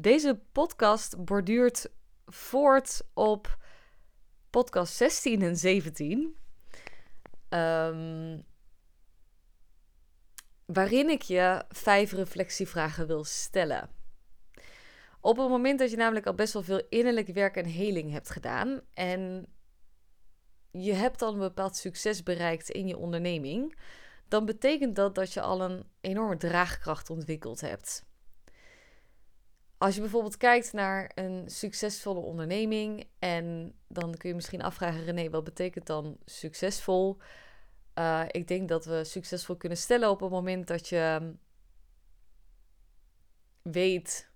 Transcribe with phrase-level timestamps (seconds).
[0.00, 1.90] Deze podcast borduurt
[2.26, 3.58] voort op
[4.50, 6.36] podcast 16 en 17.
[7.48, 8.40] Ehm,
[10.64, 13.90] waarin ik je vijf reflectievragen wil stellen.
[15.20, 18.30] Op het moment dat je namelijk al best wel veel innerlijk werk en heling hebt
[18.30, 19.46] gedaan en
[20.70, 23.78] je hebt al een bepaald succes bereikt in je onderneming,
[24.28, 28.08] dan betekent dat dat je al een enorme draagkracht ontwikkeld hebt.
[29.80, 35.30] Als je bijvoorbeeld kijkt naar een succesvolle onderneming en dan kun je misschien afvragen, René,
[35.30, 37.18] wat betekent dan succesvol?
[37.94, 41.34] Uh, ik denk dat we succesvol kunnen stellen op het moment dat je
[43.62, 44.30] weet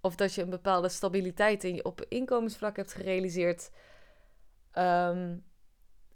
[0.00, 3.70] of dat je een bepaalde stabiliteit in je, op inkomensvlak hebt gerealiseerd.
[4.74, 5.44] Um,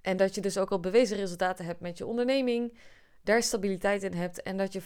[0.01, 2.79] en dat je dus ook al bewezen resultaten hebt met je onderneming,
[3.23, 4.83] daar stabiliteit in hebt en dat je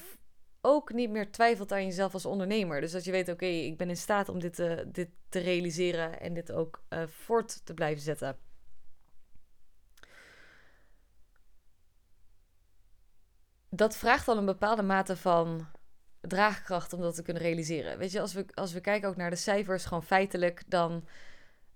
[0.66, 2.80] ook niet meer twijfelt aan jezelf als ondernemer.
[2.80, 6.20] Dus dat je weet, oké, ik ben in staat om dit te, dit te realiseren
[6.20, 8.36] en dit ook uh, voort te blijven zetten.
[13.68, 15.66] Dat vraagt al een bepaalde mate van
[16.20, 17.98] draagkracht om dat te kunnen realiseren.
[17.98, 21.08] Weet je, als we, als we kijken ook naar de cijfers, gewoon feitelijk, dan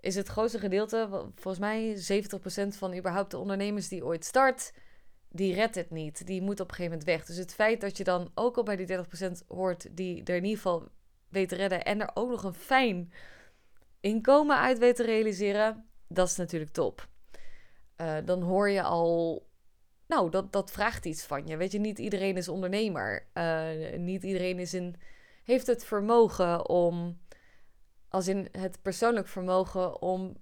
[0.00, 1.96] is het grootste gedeelte, volgens mij
[2.64, 4.72] 70% van überhaupt de ondernemers die ooit start,
[5.30, 6.26] die redt het niet.
[6.26, 7.26] Die moet op een gegeven moment weg.
[7.26, 10.44] Dus het feit dat je dan ook al bij die 30% hoort die er in
[10.44, 10.88] ieder geval
[11.28, 13.12] weet te redden en er ook nog een fijn
[14.00, 17.08] inkomen uit weet te realiseren, dat is natuurlijk top.
[17.96, 19.46] Uh, dan hoor je al,
[20.06, 21.56] nou, dat, dat vraagt iets van je.
[21.56, 23.26] Weet je, niet iedereen is ondernemer.
[23.34, 24.96] Uh, niet iedereen is in,
[25.44, 27.18] heeft het vermogen om
[28.08, 30.36] als in het persoonlijk vermogen om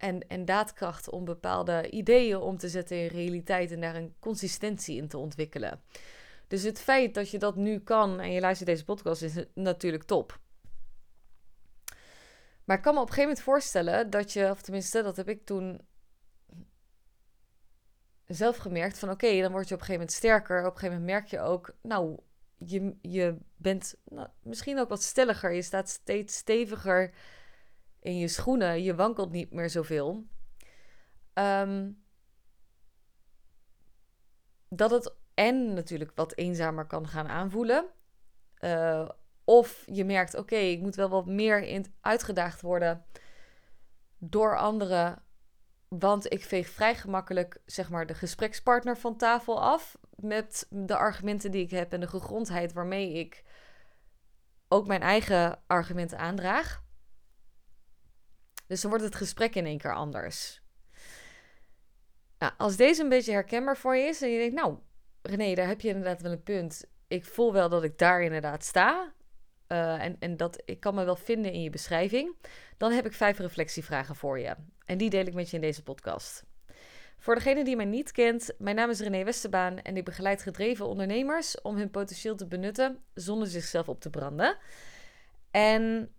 [0.00, 4.96] en, en daadkracht om bepaalde ideeën om te zetten in realiteit en daar een consistentie
[4.96, 5.80] in te ontwikkelen.
[6.48, 10.04] Dus het feit dat je dat nu kan en je luistert deze podcast is natuurlijk
[10.04, 10.40] top.
[12.64, 15.28] Maar ik kan me op een gegeven moment voorstellen dat je, of tenminste, dat heb
[15.28, 15.80] ik toen
[18.26, 20.58] zelf gemerkt van oké, dan word je op een gegeven moment sterker.
[20.58, 22.18] Op een gegeven moment merk je ook, nou,
[22.56, 25.52] je, je bent nou, misschien ook wat stelliger.
[25.52, 27.14] Je staat steeds steviger
[28.00, 28.82] in je schoenen.
[28.82, 30.24] Je wankelt niet meer zoveel.
[31.34, 32.02] Um,
[34.68, 37.86] dat het en natuurlijk wat eenzamer kan gaan aanvoelen.
[38.60, 39.08] Uh,
[39.44, 43.04] of je merkt, oké, ik moet wel wat meer in, uitgedaagd worden
[44.18, 45.22] door anderen.
[45.88, 51.50] Want ik veeg vrij gemakkelijk, zeg maar, de gesprekspartner van tafel af met de argumenten
[51.50, 53.44] die ik heb en de gegrondheid waarmee ik
[54.68, 56.82] ook mijn eigen argumenten aandraag.
[58.70, 60.62] Dus dan wordt het gesprek in één keer anders.
[62.38, 64.78] Nou, als deze een beetje herkenbaar voor je is en je denkt, nou,
[65.22, 66.84] René, daar heb je inderdaad wel een punt.
[67.08, 69.12] Ik voel wel dat ik daar inderdaad sta.
[69.68, 72.36] Uh, en, en dat ik kan me wel vinden in je beschrijving.
[72.76, 74.54] Dan heb ik vijf reflectievragen voor je.
[74.84, 76.44] En die deel ik met je in deze podcast.
[77.18, 80.86] Voor degene die mij niet kent, mijn naam is René Westerbaan en ik begeleid gedreven
[80.86, 84.56] ondernemers om hun potentieel te benutten zonder zichzelf op te branden.
[85.50, 86.14] En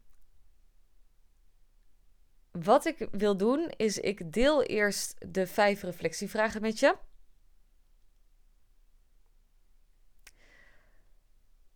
[2.51, 6.95] wat ik wil doen is ik deel eerst de vijf reflectievragen met je.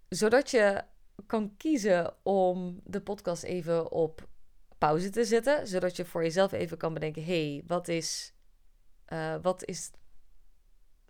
[0.09, 0.83] Zodat je
[1.25, 4.27] kan kiezen om de podcast even op
[4.77, 8.33] pauze te zetten, zodat je voor jezelf even kan bedenken: hey, wat is
[9.09, 9.91] uh, wat is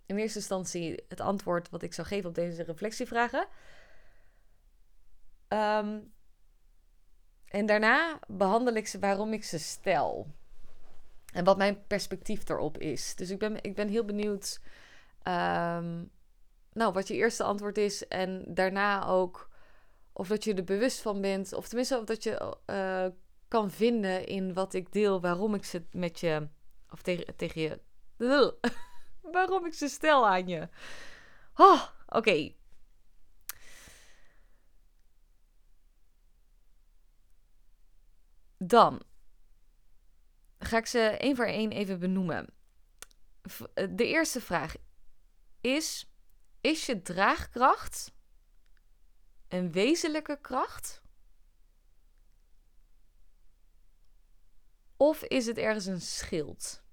[0.06, 3.46] in eerste instantie het antwoord wat ik zou geven op deze reflectievragen?
[5.48, 6.14] Um,
[7.56, 10.26] en daarna behandel ik ze waarom ik ze stel.
[11.32, 13.14] En wat mijn perspectief erop is.
[13.14, 14.60] Dus ik ben, ik ben heel benieuwd
[15.22, 16.10] um,
[16.72, 18.08] nou, wat je eerste antwoord is.
[18.08, 19.50] En daarna ook
[20.12, 21.52] of dat je er bewust van bent.
[21.52, 23.06] Of tenminste, of dat je uh,
[23.48, 25.20] kan vinden in wat ik deel.
[25.20, 26.48] Waarom ik ze met je,
[26.90, 27.80] of tegen, tegen je
[29.32, 30.68] Waarom ik ze stel aan je.
[31.54, 32.52] Oh, oké.
[38.58, 39.02] Dan
[40.58, 42.46] ga ik ze één voor één even benoemen.
[43.74, 44.74] Eh, de eerste vraag
[45.60, 46.10] is:
[46.60, 48.12] Is je draagkracht
[49.48, 51.02] een wezenlijke kracht?
[54.96, 56.84] Of is het ergens een schild?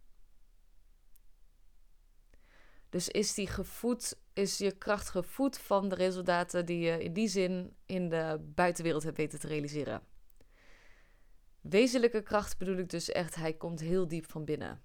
[2.89, 7.27] Dus is die gevoed, is je kracht gevoed van de resultaten die je in die
[7.27, 10.12] zin in de buitenwereld hebt weten te realiseren?
[11.63, 14.83] Wezenlijke kracht bedoel ik dus echt, hij komt heel diep van binnen.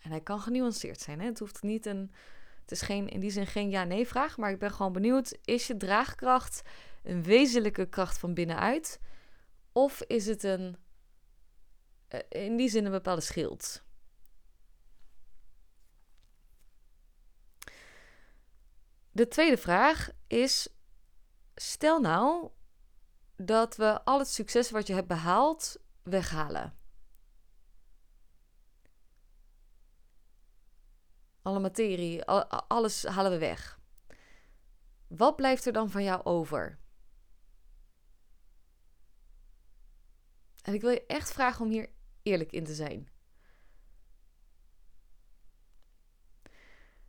[0.00, 1.20] En hij kan genuanceerd zijn.
[1.20, 1.26] Hè?
[1.26, 2.12] Het, hoeft niet een,
[2.60, 5.66] het is geen, in die zin geen ja-nee vraag, maar ik ben gewoon benieuwd: is
[5.66, 6.62] je draagkracht
[7.02, 9.00] een wezenlijke kracht van binnenuit?
[9.72, 10.76] Of is het een,
[12.08, 13.84] eh, in die zin een bepaalde schild?
[19.10, 20.68] De tweede vraag is:
[21.54, 22.50] stel nou
[23.44, 26.78] dat we al het succes wat je hebt behaald weghalen.
[31.42, 33.80] Alle materie, alles halen we weg.
[35.06, 36.78] Wat blijft er dan van jou over?
[40.62, 41.90] En ik wil je echt vragen om hier
[42.22, 43.08] eerlijk in te zijn.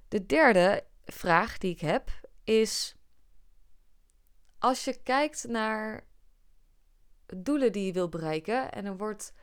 [0.07, 2.95] De derde vraag die ik heb is:
[4.57, 6.09] als je kijkt naar
[7.37, 9.33] doelen die je wil bereiken en er wordt,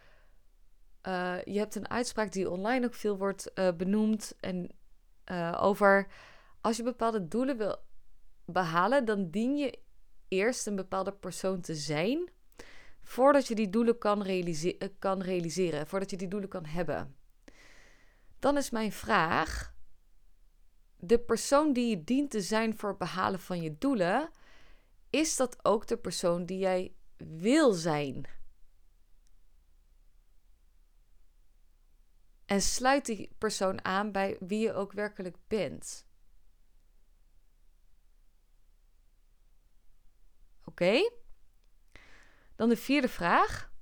[1.02, 4.70] uh, je hebt een uitspraak die online ook veel wordt uh, benoemd en
[5.30, 6.06] uh, over
[6.60, 7.76] als je bepaalde doelen wil
[8.44, 9.78] behalen, dan dien je
[10.28, 12.30] eerst een bepaalde persoon te zijn
[13.02, 17.16] voordat je die doelen kan, realise kan realiseren, voordat je die doelen kan hebben.
[18.38, 19.74] Dan is mijn vraag:
[20.96, 24.30] de persoon die je dient te zijn voor het behalen van je doelen,
[25.10, 28.26] is dat ook de persoon die jij wil zijn?
[32.46, 36.06] En sluit die persoon aan bij wie je ook werkelijk bent.
[40.64, 41.10] Oké?
[42.56, 43.72] Dan de vierde vraag.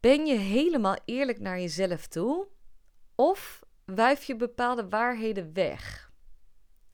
[0.00, 2.48] Ben je helemaal eerlijk naar jezelf toe?
[3.14, 6.12] Of wuif je bepaalde waarheden weg?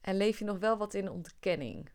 [0.00, 1.90] En leef je nog wel wat in ontkenning?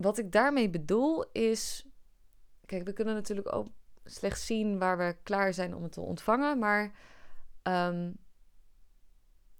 [0.00, 1.86] Wat ik daarmee bedoel is.
[2.66, 3.66] Kijk, we kunnen natuurlijk ook
[4.04, 6.58] slechts zien waar we klaar zijn om het te ontvangen.
[6.58, 6.92] Maar
[7.62, 8.16] um,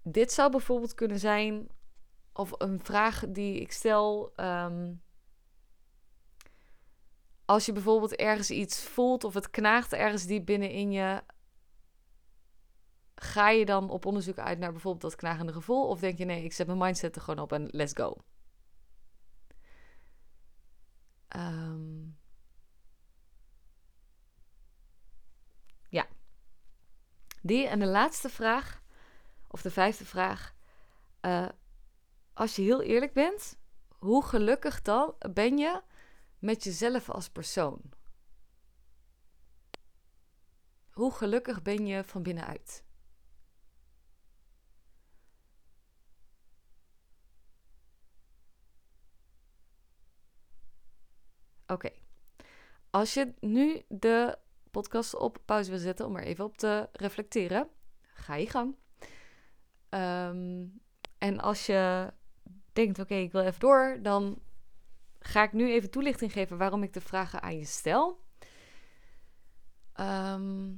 [0.03, 1.67] dit zou bijvoorbeeld kunnen zijn.
[2.33, 4.33] Of een vraag die ik stel.
[4.35, 5.01] Um,
[7.45, 11.23] als je bijvoorbeeld ergens iets voelt of het knaagt ergens diep binnenin je,
[13.15, 15.87] ga je dan op onderzoek uit naar bijvoorbeeld dat knagende gevoel?
[15.87, 18.15] Of denk je nee, ik zet mijn mindset er gewoon op en let's go?
[21.35, 22.17] Um,
[25.89, 26.07] ja.
[27.41, 28.81] Die en de laatste vraag,
[29.47, 30.55] of de vijfde vraag.
[31.21, 31.49] Uh,
[32.33, 35.81] als je heel eerlijk bent, hoe gelukkig dan ben je
[36.39, 37.81] met jezelf als persoon?
[40.91, 42.83] Hoe gelukkig ben je van binnenuit?
[51.71, 51.89] Oké.
[52.89, 54.37] Als je nu de
[54.71, 57.69] podcast op pauze wil zetten om er even op te reflecteren,
[58.13, 58.75] ga je gang.
[59.89, 60.65] Ehm,
[61.17, 62.13] en als je
[62.73, 64.41] denkt, oké, ik wil even door, dan
[65.19, 68.23] ga ik nu even toelichting geven waarom ik de vragen aan je stel.
[69.93, 70.73] Ehm,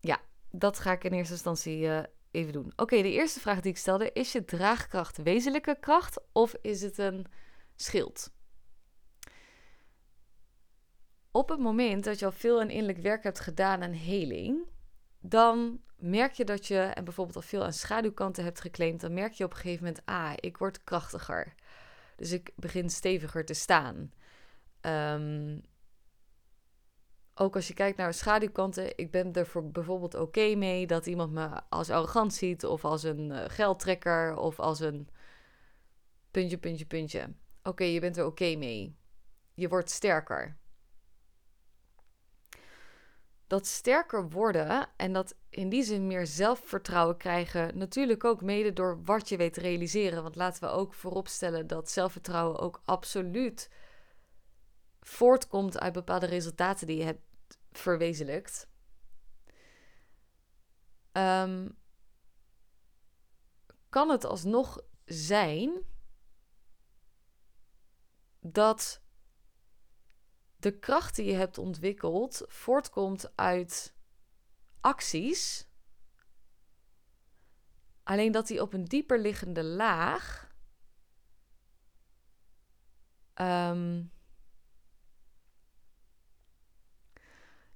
[0.00, 2.72] ja, dat ga ik in eerste instantie uh, even doen.
[2.76, 6.98] Oké, de eerste vraag die ik stelde: is je draagkracht wezenlijke kracht of is het
[6.98, 7.26] een
[7.76, 8.32] schild?
[11.30, 14.66] Op het moment dat je al veel aan innerlijk werk hebt gedaan en heling,
[15.20, 19.32] dan merk je dat je, en bijvoorbeeld al veel aan schaduwkanten hebt geclaimd, dan merk
[19.32, 21.54] je op een gegeven moment, ah, ik word krachtiger.
[22.16, 24.12] Dus ik begin steviger te staan.
[24.80, 25.62] Um,
[27.34, 31.32] ook als je kijkt naar schaduwkanten, ik ben er voor bijvoorbeeld oké mee dat iemand
[31.32, 35.08] me als arrogant ziet, of als een uh, geldtrekker, of als een
[36.30, 37.34] puntje, puntje, puntje.
[37.64, 38.96] Oké, je bent er oké mee.
[39.54, 40.56] Je wordt sterker
[43.46, 49.02] dat sterker worden en dat in die zin meer zelfvertrouwen krijgen, natuurlijk ook mede door
[49.04, 50.22] wat je weet realiseren.
[50.22, 53.70] Want laten we ook vooropstellen dat zelfvertrouwen ook absoluut
[55.00, 57.22] voortkomt uit bepaalde resultaten die je hebt
[57.72, 58.68] verwezenlijkt.
[61.12, 61.76] Um,
[63.88, 65.82] kan het alsnog zijn
[68.46, 69.02] dat
[70.56, 73.94] de kracht die je hebt ontwikkeld voortkomt uit
[74.80, 75.68] acties.
[78.02, 80.54] Alleen dat die op een dieper liggende laag
[83.34, 84.12] um,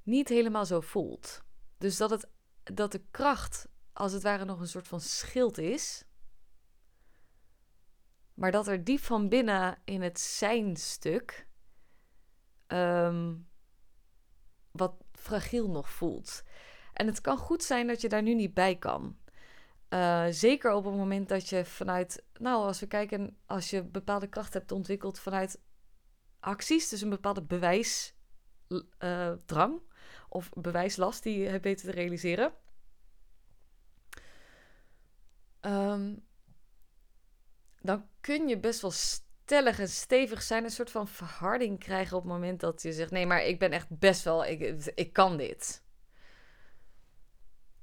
[0.02, 1.42] niet helemaal zo voelt.
[1.78, 2.28] Dus dat, het,
[2.62, 6.04] dat de kracht als het ware nog een soort van schild is.
[8.38, 11.46] Maar dat er diep van binnen in het zijn stuk
[12.66, 13.34] ehm,
[14.70, 16.42] wat fragiel nog voelt.
[16.92, 19.18] En het kan goed zijn dat je daar nu niet bij kan.
[19.88, 24.28] Uh, zeker op het moment dat je vanuit, nou, als we kijken, als je bepaalde
[24.28, 25.60] kracht hebt ontwikkeld vanuit
[26.40, 29.78] acties, dus een bepaalde bewijsdrang uh,
[30.28, 32.52] of bewijslast die je hebt weten te realiseren.
[35.60, 36.27] Um,
[37.88, 42.22] dan kun je best wel stellig en stevig zijn, een soort van verharding krijgen op
[42.22, 44.60] het moment dat je zegt: nee, maar ik ben echt best wel, ik,
[44.94, 45.82] ik kan dit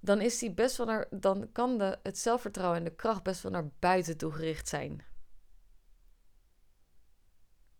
[0.06, 3.42] dan is die best wel naar, dan kan de, het zelfvertrouwen en de kracht best
[3.42, 5.04] wel naar buiten toe gericht zijn.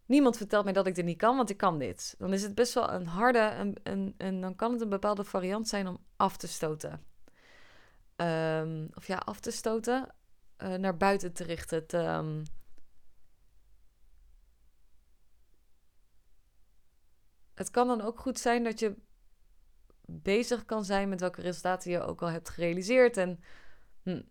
[0.06, 2.16] Niemand vertelt mij dat ik dit niet kan, want ik kan dit.
[2.18, 3.74] Dan is het best wel een harde, en
[4.18, 7.04] een, dan kan het een bepaalde variant zijn om af te stoten.
[8.16, 10.16] Um, of ja, af te stoten,
[10.58, 11.80] uh, naar buiten te richten.
[11.80, 12.44] Het, um,
[17.54, 18.96] het kan dan ook goed zijn dat je
[20.06, 23.18] bezig kan zijn met welke resultaten je ook al hebt gerealiseerd.
[23.18, 23.44] En
[24.04, 24.22] hm.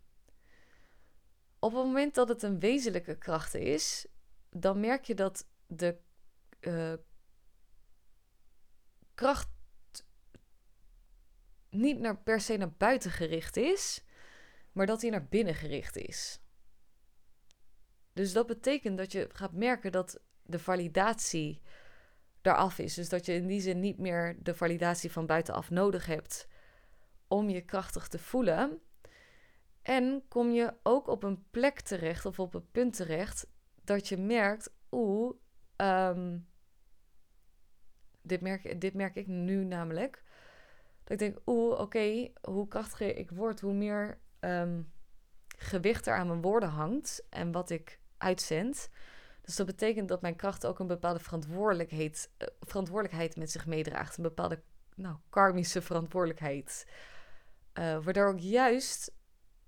[1.58, 4.06] op het moment dat het een wezenlijke kracht is,
[4.50, 5.98] dan merk je dat de
[6.60, 6.92] uh,
[9.14, 9.48] kracht
[11.70, 14.04] niet naar, per se naar buiten gericht is,
[14.74, 16.40] maar dat hij naar binnen gericht is.
[18.12, 21.62] Dus dat betekent dat je gaat merken dat de validatie
[22.42, 22.94] eraf is.
[22.94, 26.48] Dus dat je in die zin niet meer de validatie van buitenaf nodig hebt
[27.28, 28.80] om je krachtig te voelen.
[29.82, 33.46] En kom je ook op een plek terecht of op een punt terecht
[33.84, 35.34] dat je merkt, oeh,
[35.76, 36.38] ehm,
[38.22, 40.22] dit, merk, dit merk ik nu namelijk.
[41.04, 44.82] Dat ik denk, oeh, oké, hoe krachtiger ik word, hoe meer ehm,
[45.56, 48.90] gewicht er aan mijn woorden hangt en wat ik uitzend.
[49.42, 54.16] Dus dat betekent dat mijn kracht ook een bepaalde verantwoordelijkheid, uh, verantwoordelijkheid met zich meedraagt.
[54.16, 54.62] Een bepaalde
[54.94, 56.86] nou, karmische verantwoordelijkheid.
[57.78, 59.12] Uh, waardoor ik juist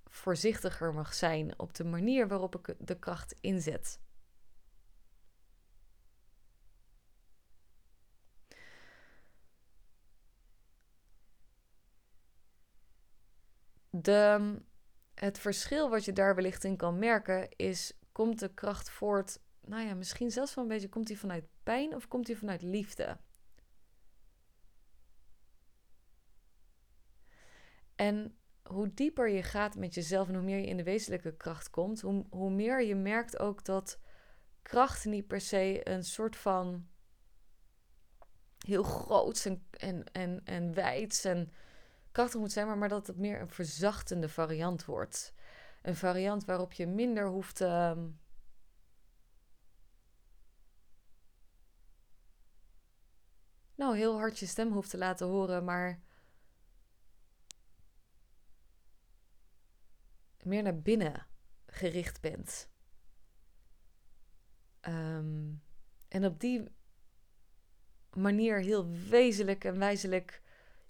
[0.05, 3.99] voorzichtiger mag zijn op de manier waarop ik de kracht inzet.
[14.01, 14.57] De,
[15.15, 19.87] het verschil wat je daar wellicht in kan merken is: komt de kracht voort nou
[19.87, 23.19] ja, misschien zelfs wel een beetje, komt hij vanuit pijn of komt hij vanuit liefde?
[27.95, 31.71] En hoe dieper je gaat met jezelf en hoe meer je in de wezenlijke kracht
[31.71, 33.99] komt, hoe, hoe meer je merkt ook dat
[34.63, 36.89] kracht niet per se een soort van
[38.59, 41.53] heel groot en, en, en, en wijd en
[42.17, 45.35] krachtig moet zijn, maar, maar dat het meer een verzachtende variant wordt.
[45.83, 47.61] Een variant waarop je minder hoeft.
[47.61, 48.09] Ehm,
[53.75, 56.03] nou heel hard je stem hoeft te laten horen, maar
[60.43, 61.27] meer naar binnen
[61.67, 62.71] gericht bent.
[64.81, 65.53] Ehm,
[66.09, 66.65] en op die
[68.11, 70.43] manier heel wezenlijk en wijzelijk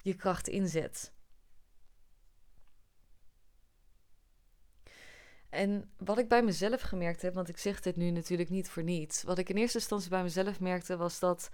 [0.03, 1.15] je kracht inzet.
[5.57, 8.83] En wat ik bij mezelf gemerkt heb, want ik zeg dit nu natuurlijk niet voor
[8.83, 9.23] niets.
[9.23, 11.51] Wat ik in eerste instantie bij mezelf merkte, was dat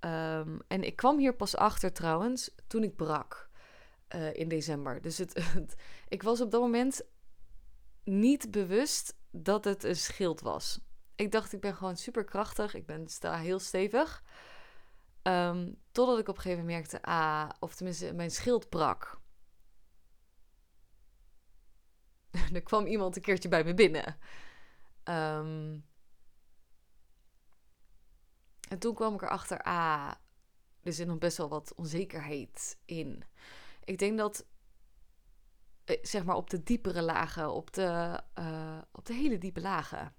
[0.00, 3.48] Um, en ik kwam hier pas achter trouwens toen ik brak
[4.14, 5.02] uh, in december.
[5.02, 5.76] Dus het,
[6.08, 7.02] ik was op dat moment
[8.04, 10.80] niet bewust dat het een schild was.
[11.14, 12.74] Ik dacht, ik ben gewoon super krachtig.
[12.74, 14.22] Ik ben sta heel stevig.
[15.22, 19.20] Um, totdat ik op een gegeven moment merkte, ah, of tenminste mijn schild brak.
[22.54, 24.16] er kwam iemand een keertje bij me binnen.
[25.04, 25.84] Um,
[28.68, 30.12] en toen kwam ik erachter, ah,
[30.82, 33.24] er zit nog best wel wat onzekerheid in.
[33.84, 34.46] Ik denk dat,
[35.84, 40.14] eh, zeg maar, op de diepere lagen, op de, uh, op de hele diepe lagen.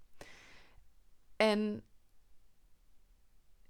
[1.36, 1.84] En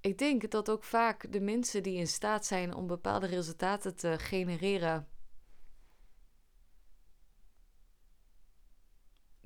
[0.01, 4.19] ik denk dat ook vaak de mensen die in staat zijn om bepaalde resultaten te
[4.19, 5.07] genereren,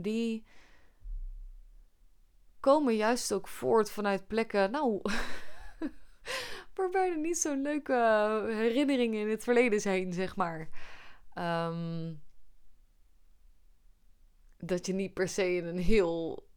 [0.01, 0.45] die
[2.59, 5.01] komen juist ook voort vanuit plekken, nou,
[6.75, 7.93] waarbij er niet zo'n leuke
[8.47, 10.69] herinneringen in het verleden zijn, zeg maar.
[11.35, 12.21] Um,
[14.57, 16.47] dat je niet per se in een heel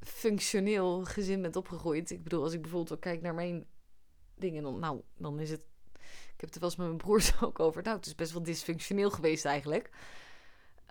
[0.00, 2.10] functioneel gezin bent opgegroeid.
[2.10, 3.66] Ik bedoel, als ik bijvoorbeeld kijk naar mijn
[4.34, 5.62] dingen, dan, nou, dan is het.
[6.34, 7.82] Ik heb het er wel eens met mijn broers ook over.
[7.82, 9.90] Nou, het is best wel dysfunctioneel geweest eigenlijk.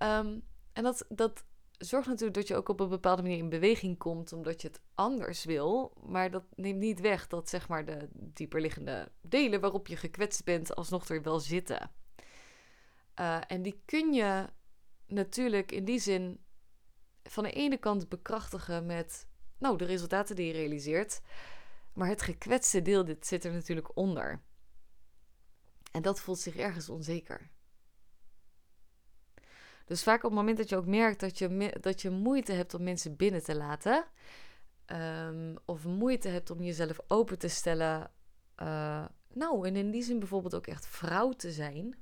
[0.04, 0.44] Um,
[0.78, 1.46] en dat, dat
[1.78, 4.82] zorgt natuurlijk dat je ook op een bepaalde manier in beweging komt, omdat je het
[4.96, 5.94] anders wil.
[6.06, 10.76] Maar dat neemt niet weg dat zeg maar de dieperliggende delen waarop je gekwetst bent,
[10.76, 11.92] alsnog er wel zitten.
[13.20, 14.50] Uh, en die kun je
[15.08, 16.40] natuurlijk in die zin
[17.24, 21.22] van de ene kant bekrachtigen met nou, de resultaten die je realiseert.
[21.94, 24.42] Maar het gekwetste deel dit zit er natuurlijk onder.
[25.92, 27.50] En dat voelt zich ergens onzeker.
[29.88, 32.74] Dus vaak op het moment dat je ook merkt dat je, dat je moeite hebt
[32.74, 34.06] om mensen binnen te laten,
[34.86, 38.12] um, of moeite hebt om jezelf open te stellen,
[38.62, 41.96] uh, nou, en in die zin bijvoorbeeld ook echt vrouw te zijn,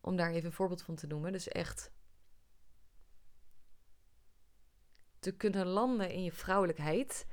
[0.00, 1.32] om daar even een voorbeeld van te noemen.
[1.32, 1.90] Dus echt
[5.18, 7.26] te kunnen landen in je vrouwelijkheid.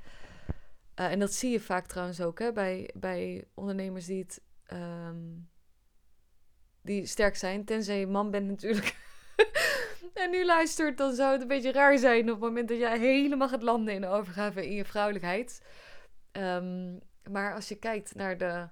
[1.00, 5.48] Uh, en dat zie je vaak trouwens ook hè, bij, bij ondernemers die het um,
[6.86, 7.64] die sterk zijn.
[7.64, 8.96] Tenzij je man bent natuurlijk.
[10.14, 12.98] en nu luistert, dan zou het een beetje raar zijn op het moment dat jij
[12.98, 15.62] helemaal gaat landen in de overgave in je vrouwelijkheid.
[16.32, 17.00] Um,
[17.30, 18.68] maar als je kijkt naar de.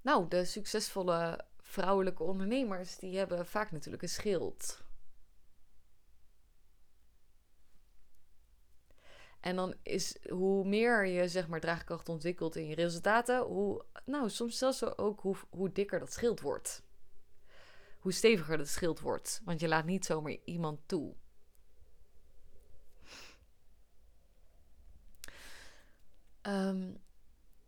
[0.00, 4.83] Nou, de succesvolle vrouwelijke ondernemers, die hebben vaak natuurlijk een schild.
[9.44, 14.30] En dan is hoe meer je zeg maar draagkracht ontwikkelt in je resultaten, hoe, nou,
[14.30, 16.82] soms zelfs ook hoe, hoe dikker dat schild wordt.
[17.98, 19.40] Hoe steviger dat schild wordt.
[19.44, 21.14] Want je laat niet zomaar iemand toe.
[26.40, 26.94] Ehm,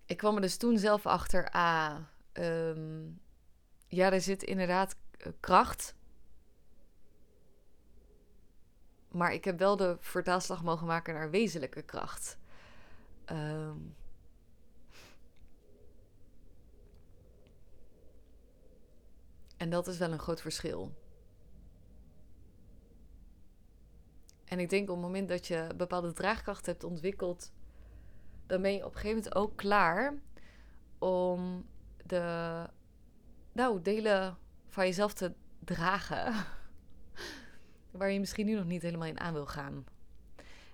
[0.06, 1.99] ik kwam er dus toen zelf achter, ah,
[2.33, 3.21] um,
[3.88, 4.97] ja, er zit inderdaad
[5.40, 5.95] kracht
[9.16, 12.38] Maar ik heb wel de vertaalslag mogen maken naar wezenlijke kracht.
[13.25, 13.76] Ehm,
[19.56, 20.94] en dat is wel een groot verschil.
[24.44, 27.52] En ik denk op het moment dat je bepaalde draagkracht hebt ontwikkeld,
[28.46, 30.14] dan ben je op een gegeven moment ook klaar
[30.99, 31.66] om
[32.06, 32.64] de
[33.52, 36.35] nou, delen van jezelf te dragen.
[37.96, 39.85] waar je misschien nu nog niet helemaal in aan wil gaan.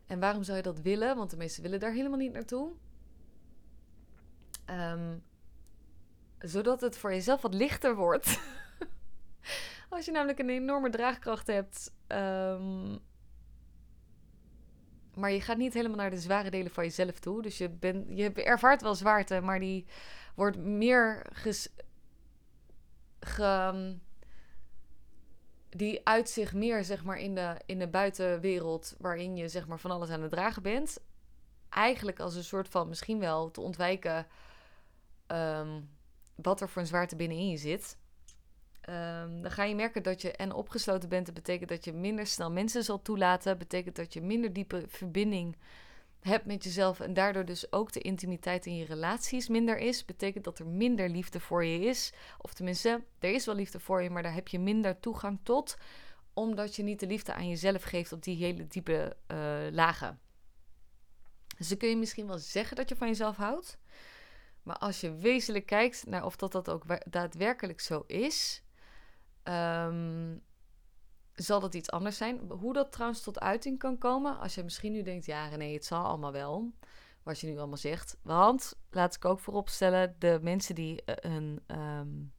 [0.06, 1.16] En waarom zou je dat willen?
[1.16, 2.72] Want de meesten willen daar helemaal niet naartoe.
[4.64, 5.16] Ehm,
[6.38, 8.40] zodat het voor jezelf wat lichter wordt.
[9.88, 11.92] Als je namelijk een enorme draagkracht hebt.
[12.06, 12.96] Ehm,
[15.14, 17.42] maar je gaat niet helemaal naar de zware delen van jezelf toe.
[17.42, 19.86] Dus je, bent, je ervaart wel zwaarte, maar die
[20.34, 21.68] wordt meer ges,
[23.20, 23.96] ge,
[25.76, 29.78] die uit zich meer zeg maar, in, de, in de buitenwereld, waarin je zeg maar,
[29.78, 30.98] van alles aan het dragen bent.
[31.68, 34.26] Eigenlijk als een soort van misschien wel te ontwijken
[35.26, 35.80] ehm,
[36.34, 37.96] wat er voor een zwaarte binnenin je zit.
[38.88, 41.26] Um, dan ga je merken dat je en opgesloten bent.
[41.26, 43.48] Dat betekent dat je minder snel mensen zal toelaten.
[43.48, 45.56] Dat betekent dat je minder diepe verbinding
[46.22, 50.44] hebt met jezelf en daardoor dus ook de intimiteit in je relaties minder is, betekent
[50.44, 52.12] dat er minder liefde voor je is.
[52.38, 55.76] Of tenminste, er is wel liefde voor je, maar daar heb je minder toegang tot,
[56.34, 59.36] omdat je niet de liefde aan jezelf geeft op die hele diepe uh,
[59.70, 60.20] lagen.
[61.58, 63.78] Dus dan kun je misschien wel zeggen dat je van jezelf houdt,
[64.62, 68.62] maar als je wezenlijk kijkt naar of dat, dat ook daadwerkelijk zo is,
[69.44, 70.42] um,
[71.42, 72.40] zal dat iets anders zijn.
[72.48, 75.84] Hoe dat trouwens tot uiting kan komen, als je misschien nu denkt, ja nee, het
[75.84, 76.72] zal allemaal wel,
[77.22, 78.16] wat je nu allemaal zegt.
[78.22, 82.32] Want, laat ik ook vooropstellen, de mensen die eh, een um,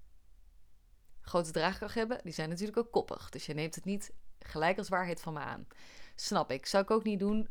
[1.22, 3.30] grote draagkracht hebben, die zijn natuurlijk ook koppig.
[3.30, 5.68] Dus je neemt het niet gelijk als waarheid van me aan.
[6.16, 7.48] Snap ik, zou ik ook niet doen.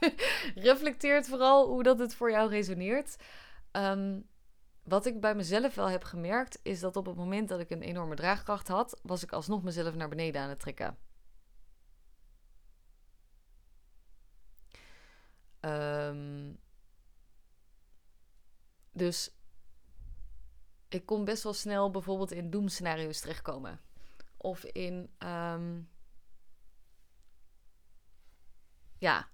[0.54, 3.16] Reflecteert vooral hoe dat het voor jou resoneert.
[3.72, 4.28] Um,
[4.90, 7.82] wat ik bij mezelf wel heb gemerkt, is dat op het moment dat ik een
[7.82, 10.98] enorme draagkracht had, was ik alsnog mezelf naar beneden aan het trekken.
[15.60, 16.58] Um,
[18.92, 19.30] dus
[20.88, 23.80] ik kon best wel snel bijvoorbeeld in doemscenario's terechtkomen.
[24.36, 25.10] Of in.
[25.18, 25.90] Um,
[28.98, 29.28] ja.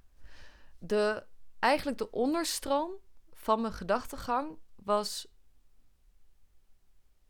[0.79, 1.27] De,
[1.59, 2.93] eigenlijk de onderstroom
[3.33, 5.36] van mijn gedachtegang was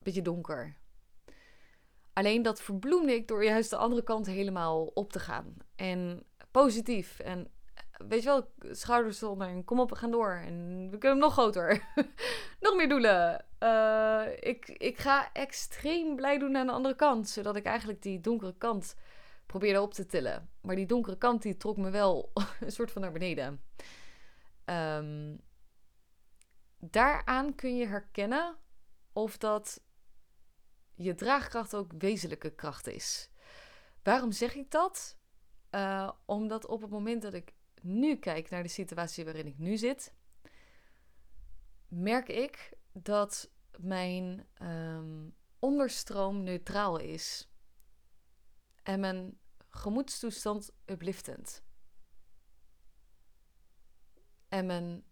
[0.06, 0.76] beetje donker.
[2.12, 5.56] Alleen dat verbloemde ik door juist de andere kant helemaal op te gaan.
[5.76, 7.18] En positief.
[7.18, 7.50] En
[8.08, 10.30] weet je wel, schouders onder en kom op, we gaan door.
[10.30, 11.88] En we kunnen hem nog groter.
[12.60, 13.44] nog meer doelen.
[13.60, 17.28] Uh, ik, ik ga extreem blij doen aan de andere kant.
[17.28, 18.96] Zodat ik eigenlijk die donkere kant
[19.46, 20.50] probeerde op te tillen.
[20.60, 23.62] Maar die donkere kant die trok me wel een soort van naar beneden.
[24.64, 25.40] Um,
[26.78, 28.56] daaraan kun je herkennen
[29.12, 29.80] of dat
[30.96, 33.30] je draagkracht ook wezenlijke kracht is.
[34.02, 35.18] Waarom zeg ik dat?
[35.70, 39.76] Uh, omdat op het moment dat ik nu kijk naar de situatie waarin ik nu
[39.76, 40.14] zit,
[41.88, 47.48] merk ik dat mijn um, onderstroom neutraal is
[48.82, 51.64] en mijn gemoedstoestand upliftend.
[54.48, 55.04] En mijn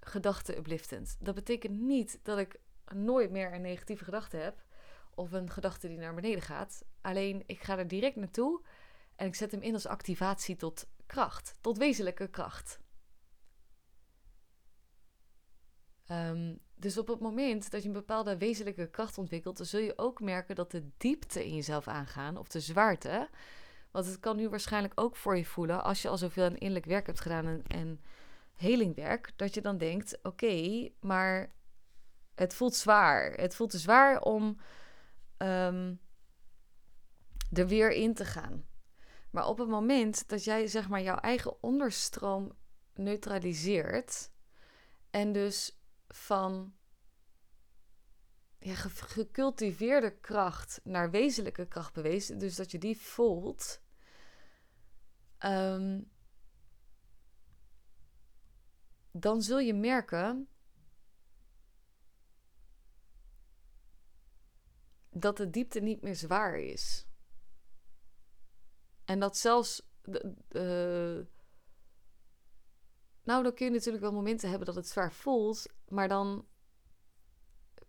[0.00, 1.16] gedachten upliftend.
[1.20, 2.60] Dat betekent niet dat ik
[2.94, 4.62] nooit meer een negatieve gedachte heb
[5.20, 6.84] of een gedachte die naar beneden gaat.
[7.00, 8.62] Alleen ik ga er direct naartoe
[9.16, 12.80] en ik zet hem in als activatie tot kracht, tot wezenlijke kracht.
[16.10, 19.98] Um, dus op het moment dat je een bepaalde wezenlijke kracht ontwikkelt, dan zul je
[19.98, 23.28] ook merken dat de diepte in jezelf aangaan, of de zwaarte.
[23.90, 26.86] Want het kan nu waarschijnlijk ook voor je voelen, als je al zoveel aan innerlijk
[26.86, 28.00] werk hebt gedaan en, en
[28.56, 31.52] helingwerk, dat je dan denkt: oké, maar
[32.34, 33.32] het voelt zwaar.
[33.32, 34.56] Het voelt te zwaar om
[35.42, 36.00] um,
[37.52, 38.64] er weer in te gaan.
[39.30, 42.52] Maar op het moment dat jij zeg maar jouw eigen onderstroom
[42.94, 44.30] neutraliseert
[45.10, 46.74] en dus van
[48.58, 53.80] ja, gecultiveerde kracht naar wezenlijke kracht bewezen, dus dat je die voelt,
[55.44, 56.10] um,
[59.12, 60.48] dan zul je merken
[65.10, 67.06] dat de diepte niet meer zwaar is.
[69.04, 69.88] En dat zelfs.
[73.22, 76.46] Nou, dan kun je natuurlijk wel momenten hebben dat het zwaar voelt, maar dan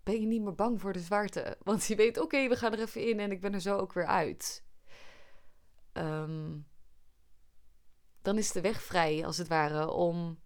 [0.03, 1.57] ben je niet meer bang voor de zwaarte.
[1.63, 3.93] Want je weet, oké, we gaan er even in en ik ben er zo ook
[3.93, 4.65] weer uit.
[5.91, 6.60] Ehm,
[8.21, 10.39] dan is de weg vrij, als het ware, om.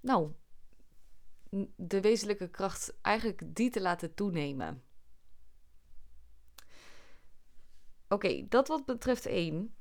[0.00, 0.32] Nou,
[1.76, 4.85] de wezenlijke kracht eigenlijk die te laten toenemen.
[8.08, 9.74] Oké, dat wat betreft één.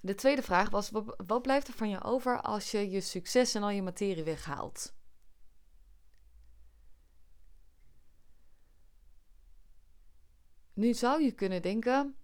[0.00, 0.90] De tweede vraag was:
[1.26, 4.94] wat blijft er van je over als je je succes en al je materie weghaalt?
[10.72, 12.16] Nu zou je kunnen denken: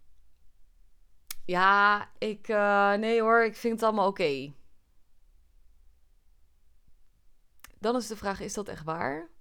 [1.44, 4.52] ja, ik, uh, nee hoor, ik vind het allemaal oké.
[7.78, 9.31] Dan is de vraag: is dat echt waar?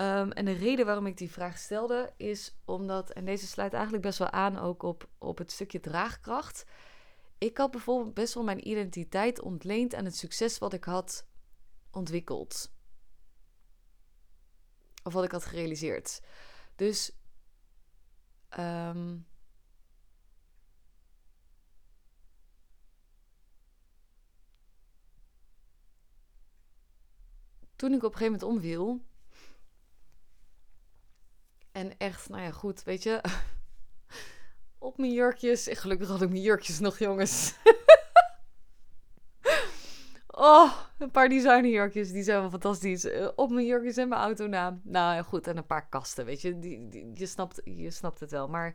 [0.00, 4.02] Um, en de reden waarom ik die vraag stelde is omdat, en deze sluit eigenlijk
[4.02, 6.64] best wel aan ook op, op het stukje draagkracht.
[7.38, 11.26] Ik had bijvoorbeeld best wel mijn identiteit ontleend aan het succes wat ik had
[11.90, 12.72] ontwikkeld.
[15.02, 16.22] Of wat ik had gerealiseerd.
[16.74, 17.12] Dus.
[18.58, 19.26] Um,
[27.76, 29.05] toen ik op een gegeven moment omviel,
[31.76, 33.20] en echt, nou ja, goed, weet je.
[34.78, 35.68] Op mijn jurkjes.
[35.70, 37.54] Gelukkig had ik mijn jurkjes nog, jongens.
[40.26, 42.12] oh, een paar designerjurkjes.
[42.12, 43.04] Die zijn wel fantastisch.
[43.04, 44.80] Eh, op mijn jurkjes en mijn auto na.
[44.82, 45.46] Nou goed.
[45.46, 46.58] En een paar kasten, weet je.
[46.58, 48.48] Die, je, snapt, je snapt het wel.
[48.48, 48.74] Maar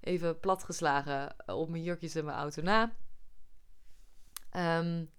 [0.00, 2.92] even platgeslagen eh, op mijn jurkjes en mijn auto na.
[4.78, 5.10] Um,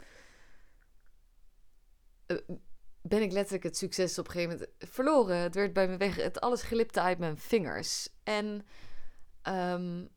[3.02, 5.38] ben ik letterlijk het succes op een gegeven moment verloren.
[5.38, 6.16] Het werd bij me weg.
[6.16, 8.10] Het alles glipte uit mijn vingers.
[8.24, 8.66] En
[9.48, 10.10] um,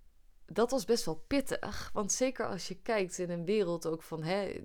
[0.46, 1.90] dat was best wel pittig.
[1.92, 4.22] Want zeker als je kijkt in een wereld ook van...
[4.22, 4.62] Hè,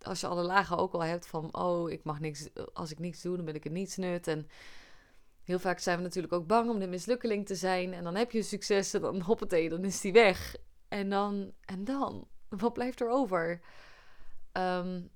[0.00, 1.54] als je alle lagen ook al hebt van...
[1.54, 2.48] Oh, ik mag niks...
[2.72, 4.48] Als ik niks doe, dan ben ik een nut En
[5.42, 7.92] heel vaak zijn we natuurlijk ook bang om de mislukkeling te zijn.
[7.92, 10.56] En dan heb je succes en dan hoppatee, dan is die weg.
[10.88, 11.52] En dan...
[11.64, 12.28] En dan?
[12.48, 13.60] Wat blijft er over?
[14.52, 15.10] Um,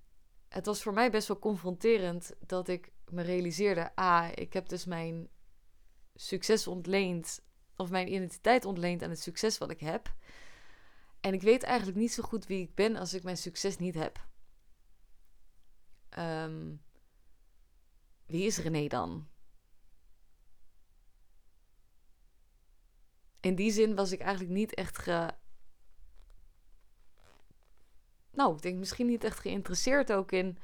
[0.53, 4.85] het was voor mij best wel confronterend dat ik me realiseerde: ah, ik heb dus
[4.85, 5.29] mijn
[6.15, 7.43] succes ontleend,
[7.77, 10.15] of mijn identiteit ontleend aan het succes wat ik heb.
[11.21, 13.95] En ik weet eigenlijk niet zo goed wie ik ben als ik mijn succes niet
[13.95, 14.27] heb.
[16.19, 16.83] Um,
[18.27, 19.29] wie is René dan?
[23.41, 25.35] In die zin was ik eigenlijk niet echt ge,
[28.33, 30.59] nou, ik denk misschien niet echt geïnteresseerd ook in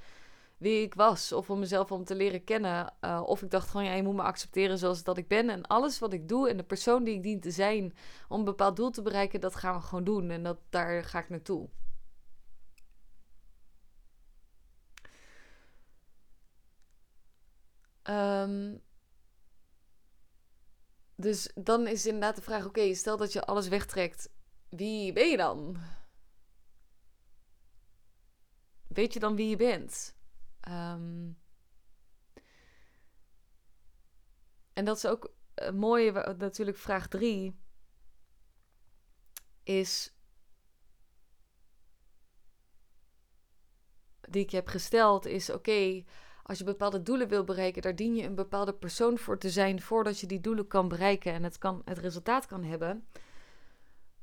[0.59, 1.33] wie ik was.
[1.33, 2.95] Of om mezelf om te leren kennen.
[3.01, 5.51] Uh, of ik dacht gewoon, ja, je moet me accepteren zoals dat ik ben.
[5.51, 7.95] En alles wat ik doe en de persoon die ik dien te zijn
[8.29, 10.31] om een bepaald doel te bereiken, dat gaan we gewoon doen.
[10.31, 11.69] En dat, daar ga ik naartoe.
[18.11, 18.81] Um,
[21.17, 24.31] dus dan is inderdaad de vraag: oké, stel dat je alles wegtrekt,
[24.69, 25.77] wie ben je dan?
[28.99, 30.17] Weet je dan wie je bent?
[30.69, 31.39] Um,
[34.73, 35.33] en dat is ook
[35.63, 37.61] uh, mooie, natuurlijk vraag drie,
[39.63, 40.15] is
[44.21, 46.05] die ik heb gesteld, is oké,
[46.43, 49.83] als je bepaalde doelen wil bereiken, daar dien je een bepaalde persoon voor te zijn
[49.83, 53.09] voordat je die doelen kan bereiken en het, kan, het resultaat kan hebben.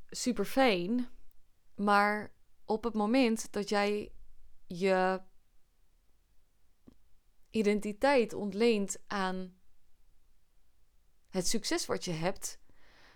[0.09, 1.09] Super fijn.
[1.75, 2.31] Maar
[2.65, 4.14] op het moment dat jij
[4.67, 5.21] je
[7.49, 9.57] identiteit ontleent aan
[11.29, 12.59] het succes wat je hebt,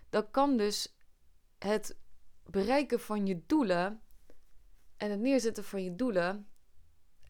[0.10, 0.98] dan kan dus
[1.58, 1.98] het
[2.44, 4.02] bereiken van je doelen
[4.98, 6.50] en het neerzetten van je doelen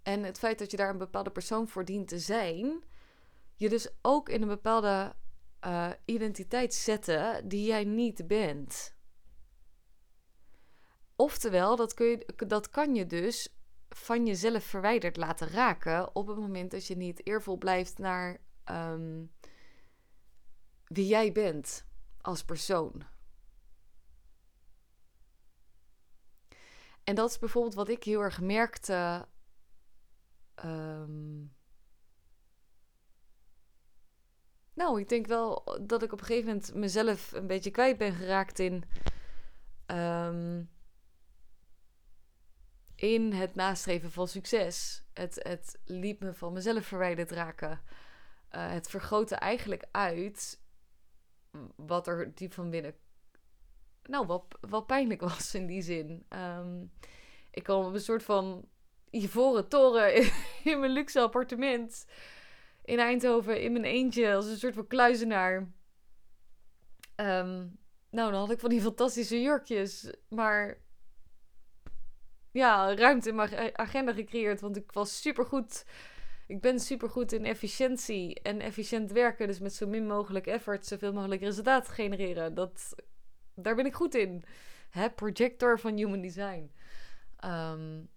[0.03, 2.83] en het feit dat je daar een bepaalde persoon voor dient te zijn,
[3.55, 5.15] je dus ook in een bepaalde
[5.65, 8.95] uh, identiteit zetten die jij niet bent.
[11.15, 13.58] Oftewel, dat, kun je, dat kan je dus
[13.89, 19.23] van jezelf verwijderd laten raken op het moment dat je niet eervol blijft naar ehm,
[20.85, 21.85] wie jij bent
[22.21, 23.03] als persoon.
[27.03, 29.27] En dat is bijvoorbeeld wat ik heel erg merkte.
[30.55, 31.39] Ehm,
[34.73, 38.13] nou, ik denk wel dat ik op een gegeven moment mezelf een beetje kwijt ben
[38.13, 38.83] geraakt in.
[39.85, 40.63] Ehm,
[42.99, 45.03] in het nastreven van succes.
[45.13, 47.81] Het, het liep me van mezelf verwijderd raken.
[48.51, 50.59] Uh, het vergroten eigenlijk uit
[51.75, 52.95] wat er diep van binnen.
[54.03, 56.25] Nou, wat, wat pijnlijk was in die zin.
[56.29, 56.91] Um,
[57.51, 58.67] ik kwam op een soort van
[59.09, 60.15] ivoren toren
[60.63, 62.05] in, mijn luxe appartement
[62.83, 65.55] in Eindhoven in mijn eentje als een soort van kluizenaar.
[67.15, 67.77] Um,
[68.09, 70.77] nou, dan had ik van die fantastische jurkjes, maar
[72.51, 74.61] ja, ruimte in mijn agenda gecreëerd.
[74.61, 75.85] Want ik was supergoed.
[76.47, 79.47] Ik ben supergoed in efficiëntie en efficiënt werken.
[79.47, 82.53] Dus met zo min mogelijk effort zoveel mogelijk resultaat genereren.
[82.53, 82.95] Dat,
[83.53, 84.43] daar ben ik goed in.
[84.89, 86.71] Hè, projector van human design.
[87.45, 88.09] Um,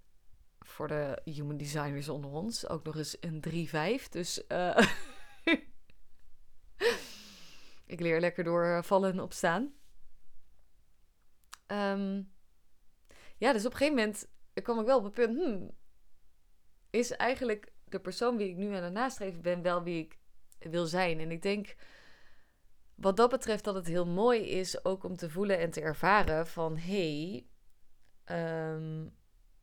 [0.59, 2.69] voor de human designers onder ons.
[2.69, 3.69] Ook nog eens een
[4.05, 4.09] 3-5.
[4.09, 4.79] Dus uh,
[7.87, 9.73] ik leer lekker door vallen en opstaan.
[11.67, 12.32] Um,
[13.43, 14.29] ja, dus op een gegeven moment
[14.63, 15.71] kwam ik wel op het punt, hmm,
[16.91, 19.99] is eigenlijk de persoon wie ik nu aan het nastreven ben wel wie
[20.59, 21.21] ik wil zijn?
[21.21, 21.75] En ik denk
[22.95, 26.47] wat dat betreft dat het heel mooi is ook om te voelen en te ervaren
[26.47, 27.45] van hé,
[28.25, 29.13] hey, um,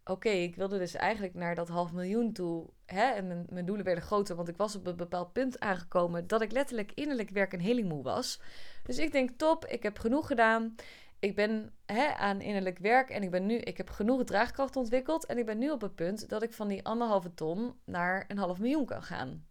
[0.03, 2.69] oké, ik wilde dus eigenlijk naar dat half miljoen toe.
[2.85, 3.03] Hè?
[3.03, 6.41] En mijn, mijn, doelen werden groter, want ik was op een bepaald punt aangekomen dat
[6.41, 8.41] ik letterlijk innerlijk werk en heling moe was.
[8.83, 10.75] Dus ik denk, top, ik heb genoeg gedaan
[11.19, 15.25] ik ben hè, aan innerlijk werk en ik, ben nu, ik heb genoeg draagkracht ontwikkeld.
[15.25, 18.37] En ik ben nu op het punt dat ik van die anderhalve ton naar een
[18.37, 19.47] half miljoen kan gaan.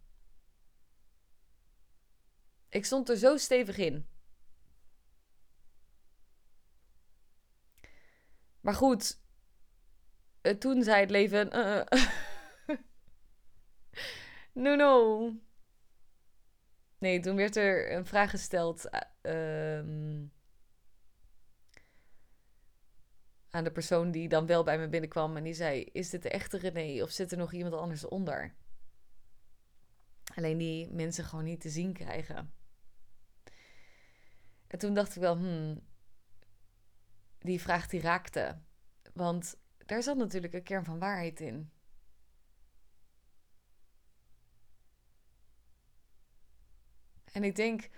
[2.69, 4.07] Ik stond er zo stevig in.
[8.61, 9.19] Maar goed,
[10.41, 11.55] eh, toen zei het leven.
[11.55, 11.81] Uh,
[14.63, 15.33] no, no.
[16.97, 18.89] Nee, toen werd er een vraag gesteld.
[19.21, 19.81] Uh,
[23.49, 26.29] aan de persoon die dan wel bij me binnenkwam en die zei: Is dit de
[26.29, 28.53] echte René of zit er nog iemand anders onder?
[30.35, 32.53] Alleen die mensen gewoon niet te zien krijgen.
[34.67, 35.81] En toen dacht ik wel, hmm,
[37.39, 38.61] die vraag die raakte.
[39.13, 41.71] Want daar zat natuurlijk een kern van waarheid in.
[47.31, 47.89] En ik denk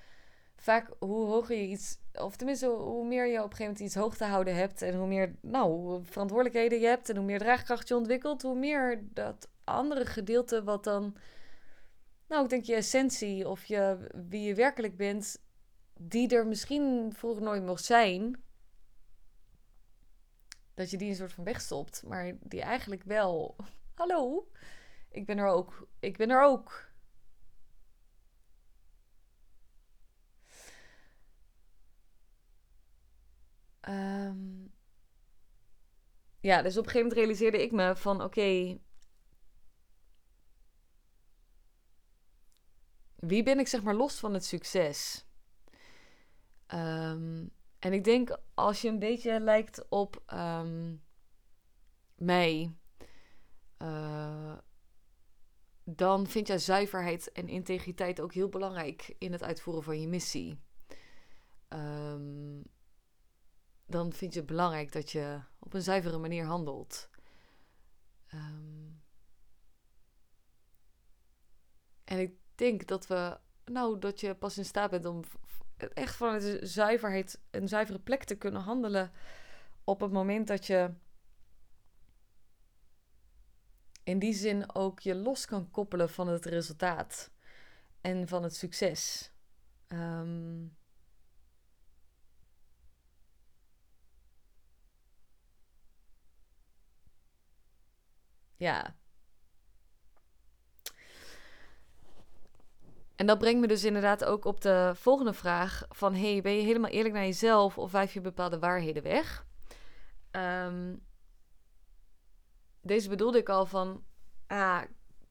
[0.62, 3.96] vaak hoe hoger je iets, of tenminste hoe meer je op een gegeven moment iets
[3.96, 7.88] hoog te houden hebt en hoe meer nou, verantwoordelijkheden je hebt en hoe meer draagkracht
[7.88, 11.16] je ontwikkelt, hoe meer dat andere gedeelte wat dan,
[12.28, 15.42] nou ik denk je essentie of je, wie je werkelijk bent,
[15.94, 18.44] die er misschien vroeger nooit mocht zijn,
[20.74, 23.56] dat je die een soort van wegstopt, maar die eigenlijk wel,
[23.96, 24.48] hallo,
[25.10, 26.91] ik ben er ook, ik ben er ook.
[33.90, 34.74] Um,
[36.40, 38.80] ja, dus op een gegeven moment realiseerde ik me van oké.
[43.22, 45.26] wie ben ik zeg maar los van het succes?
[46.68, 51.04] Um, en ik denk als je een beetje lijkt op um,
[52.16, 52.76] mij,
[53.78, 54.58] uh,
[55.84, 60.60] dan vind jij zuiverheid en integriteit ook heel belangrijk in het uitvoeren van je missie.
[61.70, 62.64] Um,
[63.92, 67.10] dan vind je het belangrijk dat je op een zuivere manier handelt.
[68.34, 69.02] Um,
[72.04, 75.24] en ik denk dat we nou, dat je pas in staat bent om
[75.94, 79.12] echt vanuit de zuiverheid, een zuivere plek te kunnen handelen
[79.84, 80.94] op het moment dat je
[84.04, 87.32] in die zin ook je los kan koppelen van het resultaat
[88.02, 89.32] en van het succes.
[89.88, 90.66] Ehm,
[98.62, 98.96] ja.
[103.16, 106.62] En dat brengt me dus inderdaad ook op de volgende vraag: van hey, ben je
[106.62, 109.46] helemaal eerlijk naar jezelf of wijf je bepaalde waarheden weg?
[110.32, 111.06] Um,
[112.82, 114.04] deze bedoelde ik al van,
[114.48, 114.82] ah,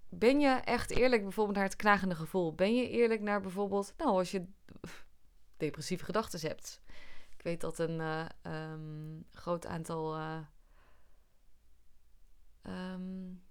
[0.09, 2.55] ben je echt eerlijk bijvoorbeeld naar het knagende gevoel?
[2.55, 4.47] Ben je eerlijk naar bijvoorbeeld, nou, als je
[5.57, 6.81] depressieve gedachten hebt.
[7.37, 10.39] Ik weet dat een uh, um, groot aantal uh,
[12.67, 13.43] um,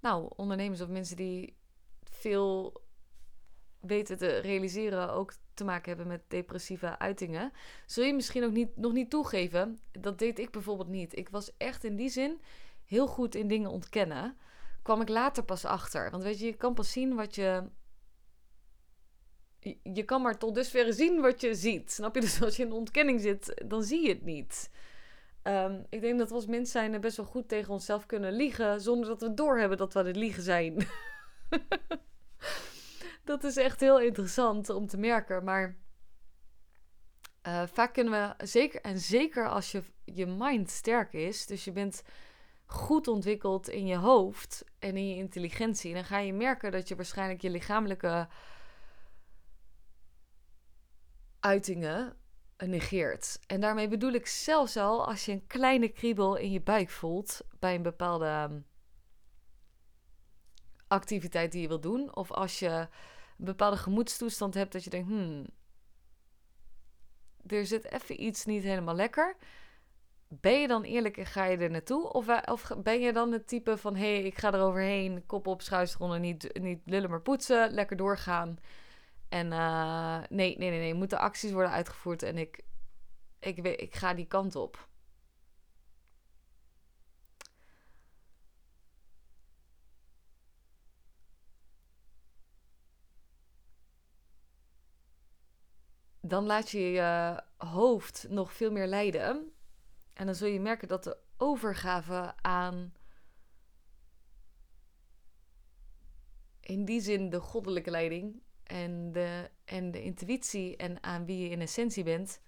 [0.00, 1.56] nou, ondernemers of mensen die
[2.02, 2.82] veel
[3.80, 7.52] weten te realiseren ook te maken hebben met depressieve uitingen.
[7.86, 9.80] Zul je misschien ook niet, nog niet toegeven.
[9.92, 11.16] Dat deed ik bijvoorbeeld niet.
[11.16, 12.40] Ik was echt in die zin
[12.84, 14.36] heel goed in dingen ontkennen.
[14.82, 16.10] Kwam ik later pas achter.
[16.10, 17.68] Want weet je, je kan pas zien wat je.
[19.82, 21.92] Je kan maar tot dusver zien wat je ziet.
[21.92, 22.20] Snap je?
[22.26, 24.70] Dus als je in ontkenning zit, dan zie je het niet.
[25.46, 28.80] Um, ik denk dat we als mens zijn best wel goed tegen onszelf kunnen liegen.
[28.80, 30.86] zonder dat we doorhebben dat we aan het liegen zijn.
[33.24, 35.44] dat is echt heel interessant om te merken.
[35.44, 35.76] Maar
[37.46, 41.72] uh, vaak kunnen we, zeker en zeker als je, je mind sterk is, dus je
[41.72, 42.02] bent
[42.66, 46.96] goed ontwikkeld in je hoofd en in je intelligentie, dan ga je merken dat je
[46.96, 48.28] waarschijnlijk je lichamelijke
[51.40, 52.16] uitingen
[52.56, 53.38] negeert.
[53.46, 57.40] En daarmee bedoel ik zelfs al als je een kleine kriebel in je buik voelt
[57.58, 58.62] bij een bepaalde
[60.88, 62.88] activiteit die je wil doen, of als je
[63.38, 65.46] een bepaalde gemoedstoestand hebt dat je denkt, hmm,
[67.46, 69.36] er zit even iets niet helemaal lekker.
[70.28, 72.12] Ben je dan eerlijk en ga je er naartoe?
[72.12, 75.26] Of, eh, of ben je dan het type van: hé, hey, ik ga er overheen,
[75.26, 78.58] kop op, schuisronden, niet, niet lullen maar poetsen, lekker doorgaan.
[79.34, 82.64] En uh, nee, nee, nee, nee, moeten acties worden uitgevoerd en ik,
[83.38, 84.88] ik, ik ga die kant op.
[96.20, 99.52] dan laat je je hoofd nog veel meer leiden.
[100.12, 102.94] En dan zul je merken dat de overgave aan.
[106.60, 111.48] In die zin de goddelijke leiding en de, en de intuïtie en aan wie je
[111.48, 112.40] in essentie bent.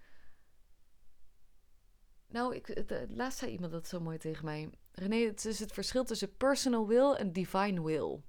[2.29, 4.71] Nou, ik, laatst zei iemand dat zo mooi tegen mij.
[4.93, 8.21] René, het is het verschil tussen personal will en divine will.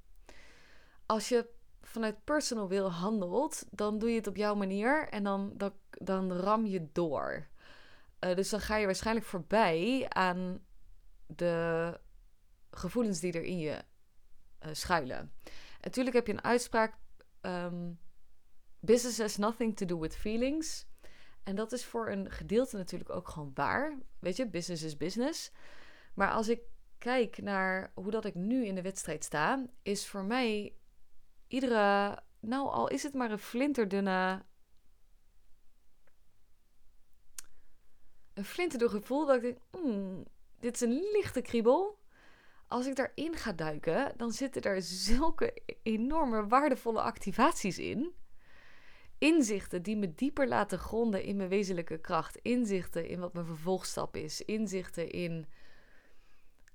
[1.06, 1.50] Als je
[1.82, 6.32] vanuit personal wil handelt, dan doe je het op jouw manier en dan, dan, dan
[6.32, 7.48] ram je door.
[8.20, 10.66] Uh, dus dan ga je waarschijnlijk voorbij aan
[11.26, 12.00] de
[12.72, 13.84] gevoelens die er in je
[14.66, 15.32] uh, schuilen.
[15.82, 16.98] Natuurlijk heb je een uitspraak:
[17.42, 18.00] um,
[18.80, 20.86] business has nothing to do with feelings.
[21.44, 23.98] En dat is voor een gedeelte natuurlijk ook gewoon waar.
[24.20, 25.52] Weet je, business is business.
[26.14, 26.62] Maar als ik
[26.98, 30.76] kijk naar hoe dat ik nu in de wedstrijd sta, is voor mij
[31.48, 34.46] iedere, nou al is het maar een flinterdunne,
[38.34, 40.26] een flinterdun gevoel dat ik denk, mm,
[40.60, 41.97] dit is een lichte kriebel.
[42.68, 48.14] Als ik daarin ga duiken, dan zitten er zulke enorme waardevolle activaties in.
[49.18, 52.38] Inzichten die me dieper laten gronden in mijn wezenlijke kracht.
[52.38, 54.42] Inzichten in wat mijn vervolgstap is.
[54.42, 55.46] Inzichten in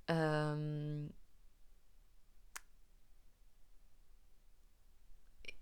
[0.05, 1.13] um,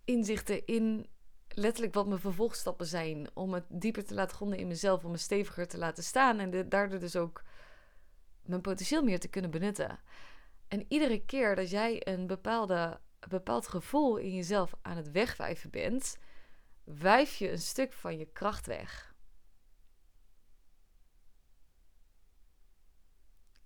[0.05, 1.07] inzichten in
[1.47, 3.29] letterlijk wat mijn vervolgstappen zijn.
[3.33, 6.69] Om het dieper te laten gronden in mezelf, om me steviger te laten staan en
[6.69, 7.43] daardoor dus ook
[8.41, 9.99] mijn potentieel meer te kunnen benutten.
[10.67, 16.17] En iedere keer dat jij een, bepaalde, bepaald gevoel in jezelf aan het wegwijven bent,
[16.84, 19.15] wijf je een stuk van je kracht weg.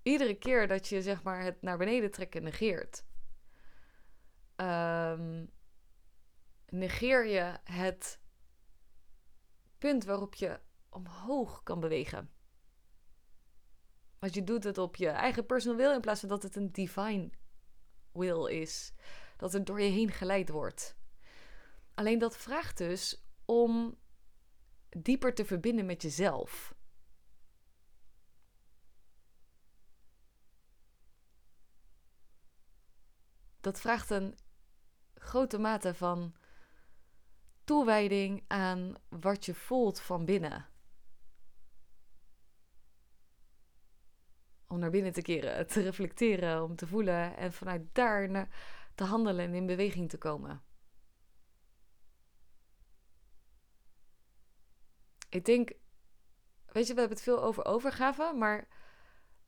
[0.02, 3.06] Iedere keer dat je zeg maar het naar beneden trekken negeert.
[4.56, 5.52] Um,
[6.70, 8.20] negeer je het
[9.78, 12.35] punt waarop je omhoog kan bewegen.
[14.26, 16.71] Want je doet het op je eigen personal will in plaats van dat het een
[16.71, 17.30] divine
[18.11, 18.93] will is.
[19.38, 20.95] Dat het door je heen geleid wordt.
[21.93, 23.97] Alleen dat vraagt dus om
[24.89, 26.76] dieper te verbinden met jezelf.
[33.61, 34.38] Dat vraagt een
[35.13, 36.36] grote mate van
[37.63, 40.74] toewijding aan wat je voelt van binnen.
[44.76, 48.49] Om naar binnen te keren, te reflecteren, om te voelen en vanuit daar
[48.95, 50.61] te handelen en in beweging te komen.
[55.30, 55.71] Ik denk,
[56.65, 58.67] weet je, we hebben het veel over overgave, maar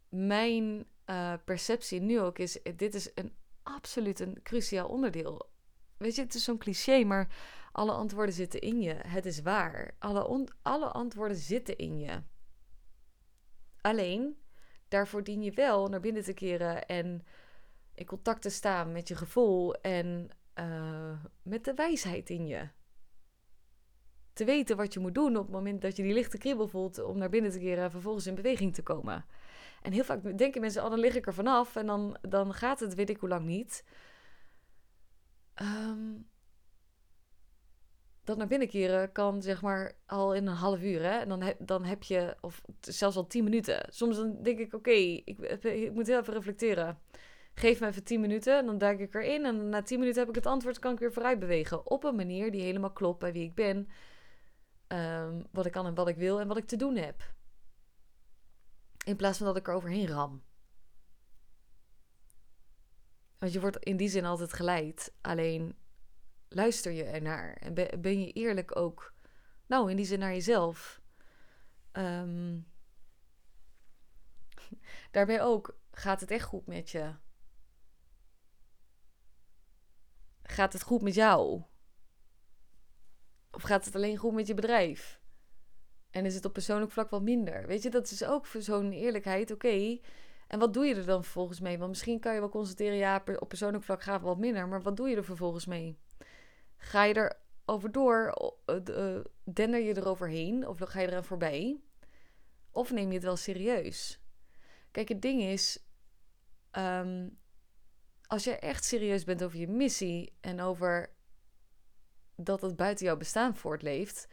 [0.09, 5.49] mijn uh, perceptie nu ook is: dit is een absoluut een cruciaal onderdeel.
[5.97, 7.35] Weet je, het is zo'n cliché, maar
[7.71, 8.93] alle antwoorden zitten in je.
[8.93, 9.95] Het is waar.
[9.99, 12.21] Alle, alle antwoorden zitten in je.
[13.81, 14.45] Alleen,
[14.87, 17.25] daarvoor dien je wel naar binnen te keren en
[17.93, 20.29] in contact te staan met je gevoel en
[20.59, 22.69] uh, met de wijsheid in je.
[24.33, 27.03] Te weten wat je moet doen op het moment dat je die lichte kriebel voelt
[27.03, 29.25] om naar binnen te keren en vervolgens in beweging te komen.
[29.81, 32.79] En heel vaak denken mensen, oh dan lig ik er vanaf en dan, dan gaat
[32.79, 33.83] het weet ik hoe lang niet.
[35.61, 36.27] Um,
[38.27, 41.01] dat naar binnen keren kan zeg maar al in een half uur.
[41.01, 41.19] Hè?
[41.19, 43.85] En dan, heb, dan heb je, of zelfs al tien minuten.
[43.89, 46.99] Soms dan denk ik, oké, ik, ik, moet heel even reflecteren.
[47.53, 49.45] Geef me even tien minuten, dan duik ik erin.
[49.45, 51.89] En na tien minuten heb ik het antwoord, kan ik weer vooruit bewegen.
[51.89, 53.87] Op een manier die helemaal klopt bij wie ik ben.
[54.87, 57.33] Um, wat ik kan en wat ik wil en wat ik te doen heb.
[59.05, 60.43] In plaats van dat ik er overheen ram.
[63.39, 65.13] Want je wordt in die zin altijd geleid.
[65.21, 65.75] Alleen
[66.49, 67.53] luister je ernaar?
[67.53, 69.13] En ben je eerlijk ook,
[69.65, 71.01] nou, in die zin naar jezelf?
[71.91, 72.67] Um,
[75.11, 77.13] daarbij ook, gaat het echt goed met je?
[80.43, 81.63] Gaat het goed met jou?
[83.51, 85.19] Of gaat het alleen goed met je bedrijf?
[86.09, 87.67] En is het op persoonlijk vlak wat minder?
[87.67, 89.51] Weet je, dat is ook voor zo'n eerlijkheid.
[89.51, 89.99] Oké,
[90.47, 91.77] en wat doe je er dan vervolgens mee?
[91.77, 94.67] Want misschien kan je wel constateren, ja, op persoonlijk vlak gaat het wat minder.
[94.67, 95.99] Maar wat doe je er vervolgens mee?
[96.77, 98.33] Ga je er over door,
[98.65, 101.81] uh, dender je eroverheen of ga je eraan voorbij?
[102.71, 104.19] Of neem je het wel serieus?
[104.91, 105.83] Kijk, het ding is,
[106.71, 107.29] ehm,
[108.27, 111.15] als je echt serieus bent over je missie en over
[112.35, 114.27] dat het buiten jouw bestaan voortleeft,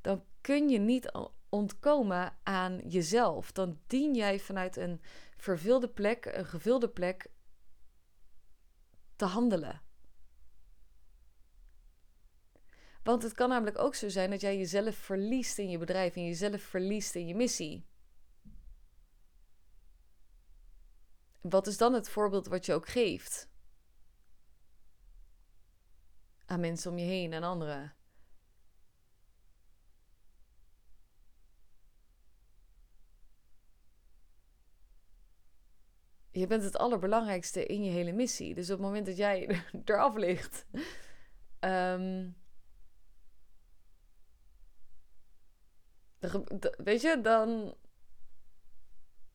[0.00, 1.12] dan kun je niet
[1.48, 3.52] ontkomen aan jezelf.
[3.52, 5.00] Dan dien jij vanuit een
[5.36, 7.30] vervulde plek, een gevulde plek,
[9.16, 9.82] te handelen.
[13.02, 16.24] Want het kan namelijk ook zo zijn dat jij jezelf verliest in je bedrijf en
[16.24, 17.86] jezelf verliest in je missie.
[21.40, 23.48] Wat is dan het voorbeeld wat je ook geeft?
[26.46, 27.96] Aan mensen om je heen en anderen.
[36.30, 38.54] Je bent het allerbelangrijkste in je hele missie.
[38.54, 40.66] Dus op het moment dat jij eraf ligt,
[41.60, 42.36] um,
[46.76, 47.74] weet je, dan.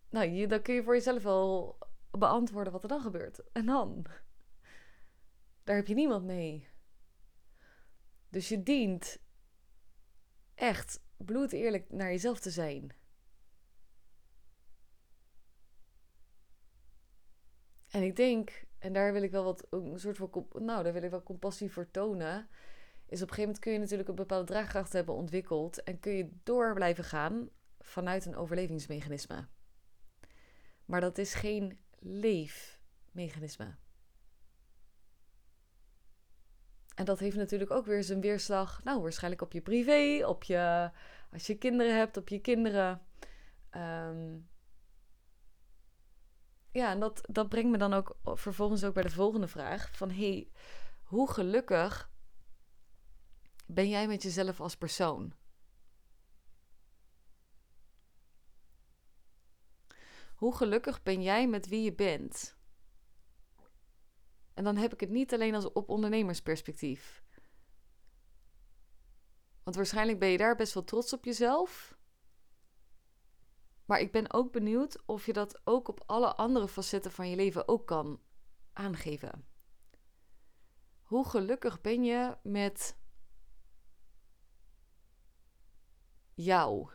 [0.09, 1.77] Nou, je, dan kun je voor jezelf wel
[2.11, 3.51] beantwoorden wat er dan gebeurt.
[3.51, 4.05] En dan?
[5.63, 6.67] Daar heb je niemand mee.
[8.29, 9.19] Dus je dient
[10.55, 12.95] echt bloed eerlijk naar jezelf te zijn.
[17.87, 21.03] En ik denk, en daar wil ik wel wat, een soort van, nou, daar wil
[21.03, 22.49] ik wel compassie voor tonen
[23.13, 26.11] is op een gegeven moment kun je natuurlijk een bepaalde draagkracht hebben ontwikkeld en kun
[26.11, 27.49] je door blijven gaan
[27.79, 29.47] vanuit een overlevingsmechanisme.
[30.85, 33.75] Maar dat is geen leefmechanisme.
[36.95, 40.91] En dat heeft natuurlijk ook weer zijn weerslag, nou waarschijnlijk op je privé, op je,
[41.31, 43.01] als je kinderen hebt, op je kinderen.
[43.69, 44.37] Ehm,
[46.71, 50.11] ja, en dat, dat brengt me dan ook vervolgens ook bij de volgende vraag: van
[50.11, 50.51] hey,
[51.03, 52.11] hoe gelukkig
[53.73, 55.33] ben jij met jezelf als persoon?
[60.35, 62.55] Hoe gelukkig ben jij met wie je bent?
[64.53, 67.23] En dan heb ik het niet alleen als op ondernemersperspectief.
[69.63, 71.97] Want waarschijnlijk ben je daar best wel trots op jezelf.
[73.85, 77.35] Maar ik ben ook benieuwd of je dat ook op alle andere facetten van je
[77.35, 78.21] leven ook kan
[78.73, 79.45] aangeven.
[81.01, 82.97] Hoe gelukkig ben je met
[86.43, 86.87] jou.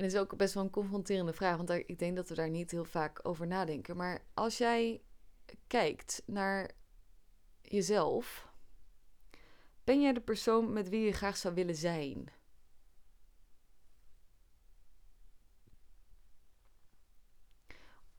[0.00, 2.70] En is ook best wel een confronterende vraag, want ik denk dat we daar niet
[2.70, 3.96] heel vaak over nadenken.
[3.96, 5.02] Maar als jij
[5.66, 6.70] kijkt naar
[7.60, 8.49] jezelf,
[9.84, 12.28] ben jij de persoon met wie je graag zou willen zijn?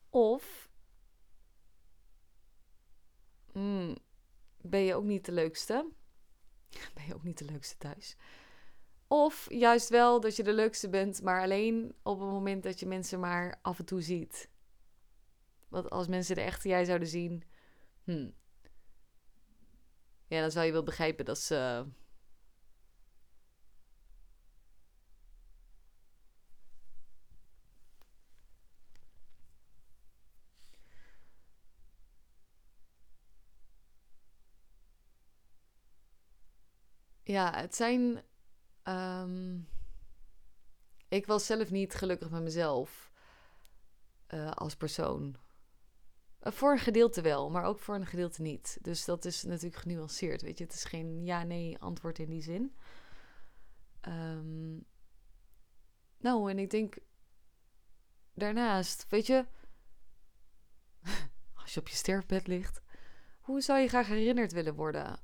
[0.09, 0.69] Of
[3.53, 3.97] mm,
[4.61, 5.89] ben je ook niet de leukste?
[6.93, 8.15] Ben je ook niet de leukste thuis?
[9.07, 12.85] Of juist wel dat je de leukste bent, maar alleen op het moment dat je
[12.85, 14.49] mensen maar af en toe ziet.
[15.67, 17.43] Want als mensen de echte jij zouden zien,
[18.03, 18.33] hmm,
[20.31, 21.85] ja, dan zou je wel begrijpen dat ze.
[37.23, 38.21] Ja, het zijn.
[38.83, 39.59] ehm,
[41.07, 43.11] ik was zelf niet gelukkig met mezelf
[44.27, 45.35] eh, als persoon.
[46.41, 48.77] Eh, voor een gedeelte wel, maar ook voor een gedeelte niet.
[48.81, 50.63] Dus dat is natuurlijk genuanceerd, weet je.
[50.63, 52.75] Het is geen ja-nee antwoord in die zin.
[54.01, 54.73] Ehm,
[56.17, 56.97] nou, en ik denk
[58.33, 59.45] daarnaast, weet je,
[61.61, 62.81] als je op je sterfbed ligt,
[63.41, 65.19] hoe zou je graag herinnerd willen worden?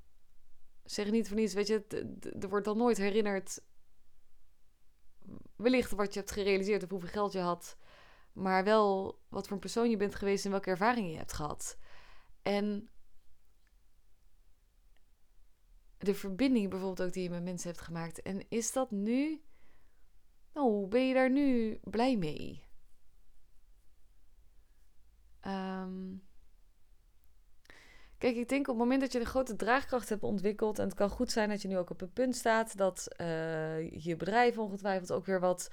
[0.83, 1.85] Zeg niet van iets, weet je,
[2.39, 3.61] er wordt dan nooit herinnerd,
[5.55, 7.77] wellicht wat je hebt gerealiseerd of hoeveel geld je had,
[8.37, 11.77] maar wel wat voor een persoon je bent geweest en welke ervaringen je hebt gehad.
[12.41, 12.89] En
[15.97, 18.21] de verbinding bijvoorbeeld ook die je met mensen hebt gemaakt.
[18.21, 19.41] En is dat nu,
[20.53, 22.63] nou, ben je daar nu blij mee?
[25.39, 26.15] Ehm,
[28.17, 30.93] Kijk, ik denk op het moment dat je een grote draagkracht hebt ontwikkeld, en het
[30.93, 34.57] kan goed zijn dat je nu ook op het punt staat dat eh, je bedrijf
[34.57, 35.71] ongetwijfeld ook weer wat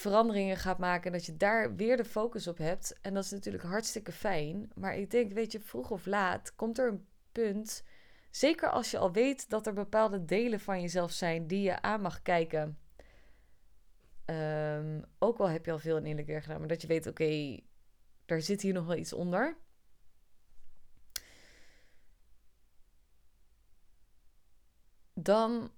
[0.00, 2.98] veranderingen gaat maken en dat je daar weer de focus op hebt.
[3.00, 4.70] En dat is natuurlijk hartstikke fijn.
[4.74, 7.84] Maar ik denk, weet je, vroeg of laat komt er een punt,
[8.30, 12.00] zeker als je al weet dat er bepaalde delen van jezelf zijn die je aan
[12.00, 12.78] mag kijken.
[14.24, 17.06] Ehm, ook al heb je al veel in innerlijk werk gedaan, maar dat je weet,
[17.06, 17.60] oké,
[18.26, 19.56] daar zit hier nog wel iets onder.
[25.14, 25.70] Dan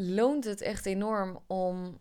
[0.00, 2.00] loont het echt enorm om,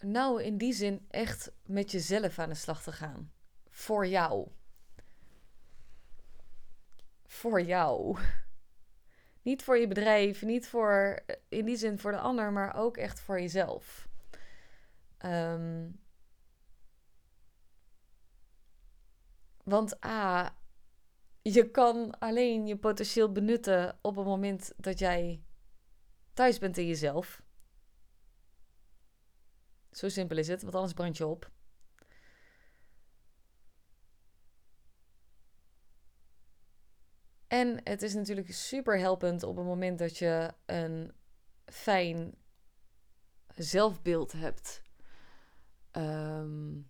[0.00, 3.32] nou in die zin, echt met jezelf aan de slag te gaan.
[3.70, 4.48] Voor jou.
[7.24, 8.18] Voor jou.
[9.42, 13.20] Niet voor je bedrijf, niet voor, in die zin voor de ander, maar ook echt
[13.20, 14.08] voor jezelf.
[15.18, 15.90] Ehm,
[19.64, 20.54] want A,
[21.52, 25.42] je kan alleen je potentieel benutten op het moment dat jij
[26.32, 27.42] thuis bent in jezelf.
[29.90, 31.50] Zo simpel is het, want anders brand je op.
[37.46, 41.12] En het is natuurlijk super helpend op het moment dat je een
[41.64, 42.34] fijn
[43.54, 44.82] zelfbeeld hebt.
[45.90, 46.80] Ehm,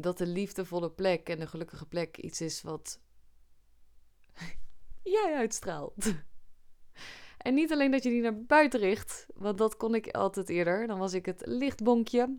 [0.00, 3.00] dat de liefdevolle plek en de gelukkige plek iets is wat
[5.02, 6.12] jij uitstraalt.
[7.40, 10.86] En niet alleen dat je die naar buiten richt, want dat kon ik altijd eerder.
[10.86, 12.38] Dan was ik het lichtbonkje.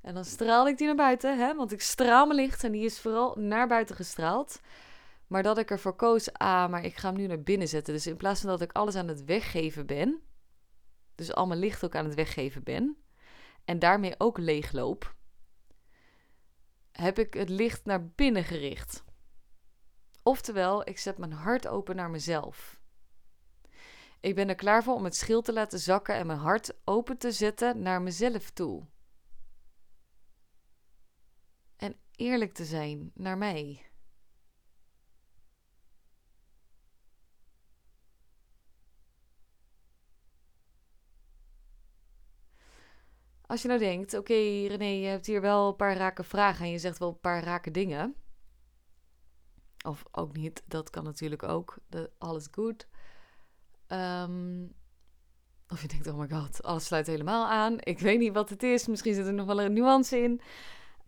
[0.00, 1.54] En dan straalde ik die naar buiten, hè?
[1.54, 4.60] want ik straal mijn licht en die is vooral naar buiten gestraald.
[5.26, 7.94] Maar dat ik ervoor koos, ah, maar ik ga hem nu naar binnen zetten.
[7.94, 10.20] Dus in plaats van dat ik alles aan het weggeven ben,
[11.14, 12.96] dus al mijn licht ook aan het weggeven ben,
[13.64, 15.14] en daarmee ook leegloop,
[16.96, 19.04] heb ik het licht naar binnen gericht.
[20.22, 22.80] Oftewel, ik zet mijn hart open naar mezelf.
[24.20, 27.18] Ik ben er klaar voor om het schild te laten zakken en mijn hart open
[27.18, 28.86] te zetten naar mezelf toe.
[31.76, 33.90] En eerlijk te zijn naar mij.
[43.46, 44.32] Als je nou denkt, oké
[44.66, 47.44] René, je hebt hier wel een paar rake vragen en je zegt wel een paar
[47.44, 48.14] rake dingen.
[49.84, 51.78] Of ook niet, dat kan natuurlijk ook.
[52.18, 52.88] Alles goed.
[53.86, 54.66] Ehm,
[55.68, 57.76] of je denkt, oh my god, alles sluit helemaal aan.
[57.80, 58.86] Ik weet niet wat het is.
[58.86, 60.40] Misschien zit er nog wel een nuance in.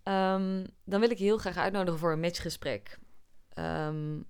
[0.03, 2.99] Ehm, dan wil ik je heel graag uitnodigen voor een matchgesprek.
[3.49, 4.21] Ehm,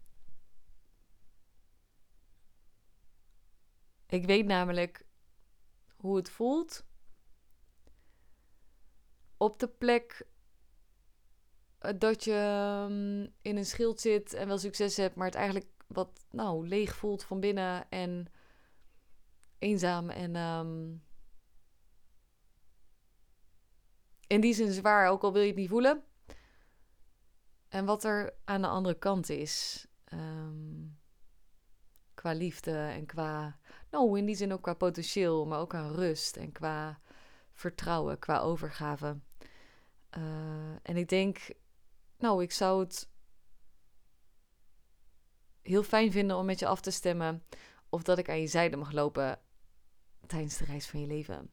[4.07, 5.07] ik weet namelijk
[5.97, 6.87] hoe het voelt
[9.39, 10.27] op de plek
[11.79, 15.67] eh, dat je ehm, in een schild zit en wel succes hebt, maar het eigenlijk
[15.87, 18.27] wat nou leeg voelt van binnen en
[19.59, 20.95] eenzaam en ehm,
[24.27, 26.03] in die zin zwaar, ook al wil je het niet voelen.
[27.69, 29.87] En wat er aan de andere kant is.
[30.05, 30.87] Ehm,
[32.15, 33.59] qua liefde en qua.
[33.91, 37.01] Nou, in die zin ook qua potentieel, maar ook aan rust en qua
[37.53, 39.19] vertrouwen, qua overgave.
[40.17, 41.51] Uh, en ik denk,
[42.19, 43.09] nou, ik zou het
[45.63, 47.45] heel fijn vinden om met je af te stemmen
[47.89, 49.41] of dat ik aan je zijde mag lopen
[50.27, 51.51] tijdens de reis van je leven.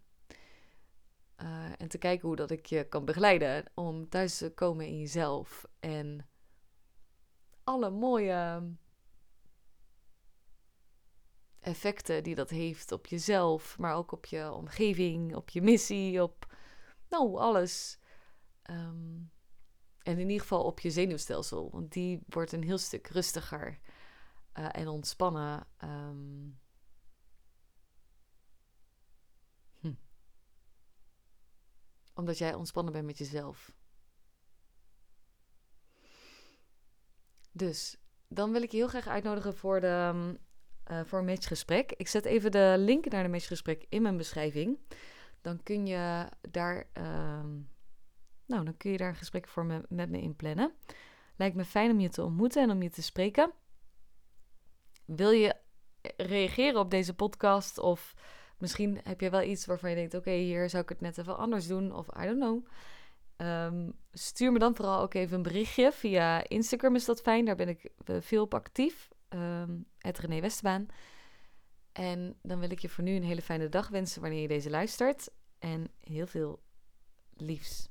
[1.42, 5.00] Uh, en te kijken hoe dat ik je kan begeleiden om thuis te komen in
[5.00, 5.66] jezelf.
[5.80, 6.28] En
[7.64, 8.64] alle mooie
[11.60, 16.56] effecten die dat heeft op jezelf, maar ook op je omgeving, op je missie, op
[17.10, 18.00] nou alles.
[18.70, 19.32] Um,
[20.02, 23.80] en in ieder geval op je zenuwstelsel, want die wordt een heel stuk rustiger
[24.60, 25.68] uh, en ontspannen.
[25.84, 26.60] Um,
[32.16, 33.72] Omdat jij ontspannen bent met jezelf.
[37.52, 37.98] Dus
[38.28, 40.14] dan wil ik je heel graag uitnodigen voor, de,
[40.92, 41.92] uh, voor een matchgesprek.
[41.92, 44.80] Ik zet even de link naar de matchgesprek in mijn beschrijving.
[45.42, 46.88] Dan kun je daar,
[48.46, 50.74] nou, dan kun je daar een gesprek voor me, met me inplannen.
[51.36, 53.52] Lijkt me fijn om je te ontmoeten en om je te spreken.
[55.06, 55.56] Wil je
[56.18, 58.16] reageren op deze podcast of
[58.58, 61.38] Misschien heb je wel iets waarvan je denkt: oké, hier zou ik het net even
[61.38, 62.66] anders doen, of I don't know.
[63.36, 65.92] Ehm, stuur me dan vooral ook even een berichtje.
[65.92, 69.08] Via Instagram is dat fijn, daar ben ik eh, veel op actief.
[70.00, 70.88] Het René Westbaan.
[71.92, 74.70] En dan wil ik je voor nu een hele fijne dag wensen wanneer je deze
[74.70, 75.30] luistert.
[75.60, 76.62] En heel veel
[77.34, 77.90] liefs.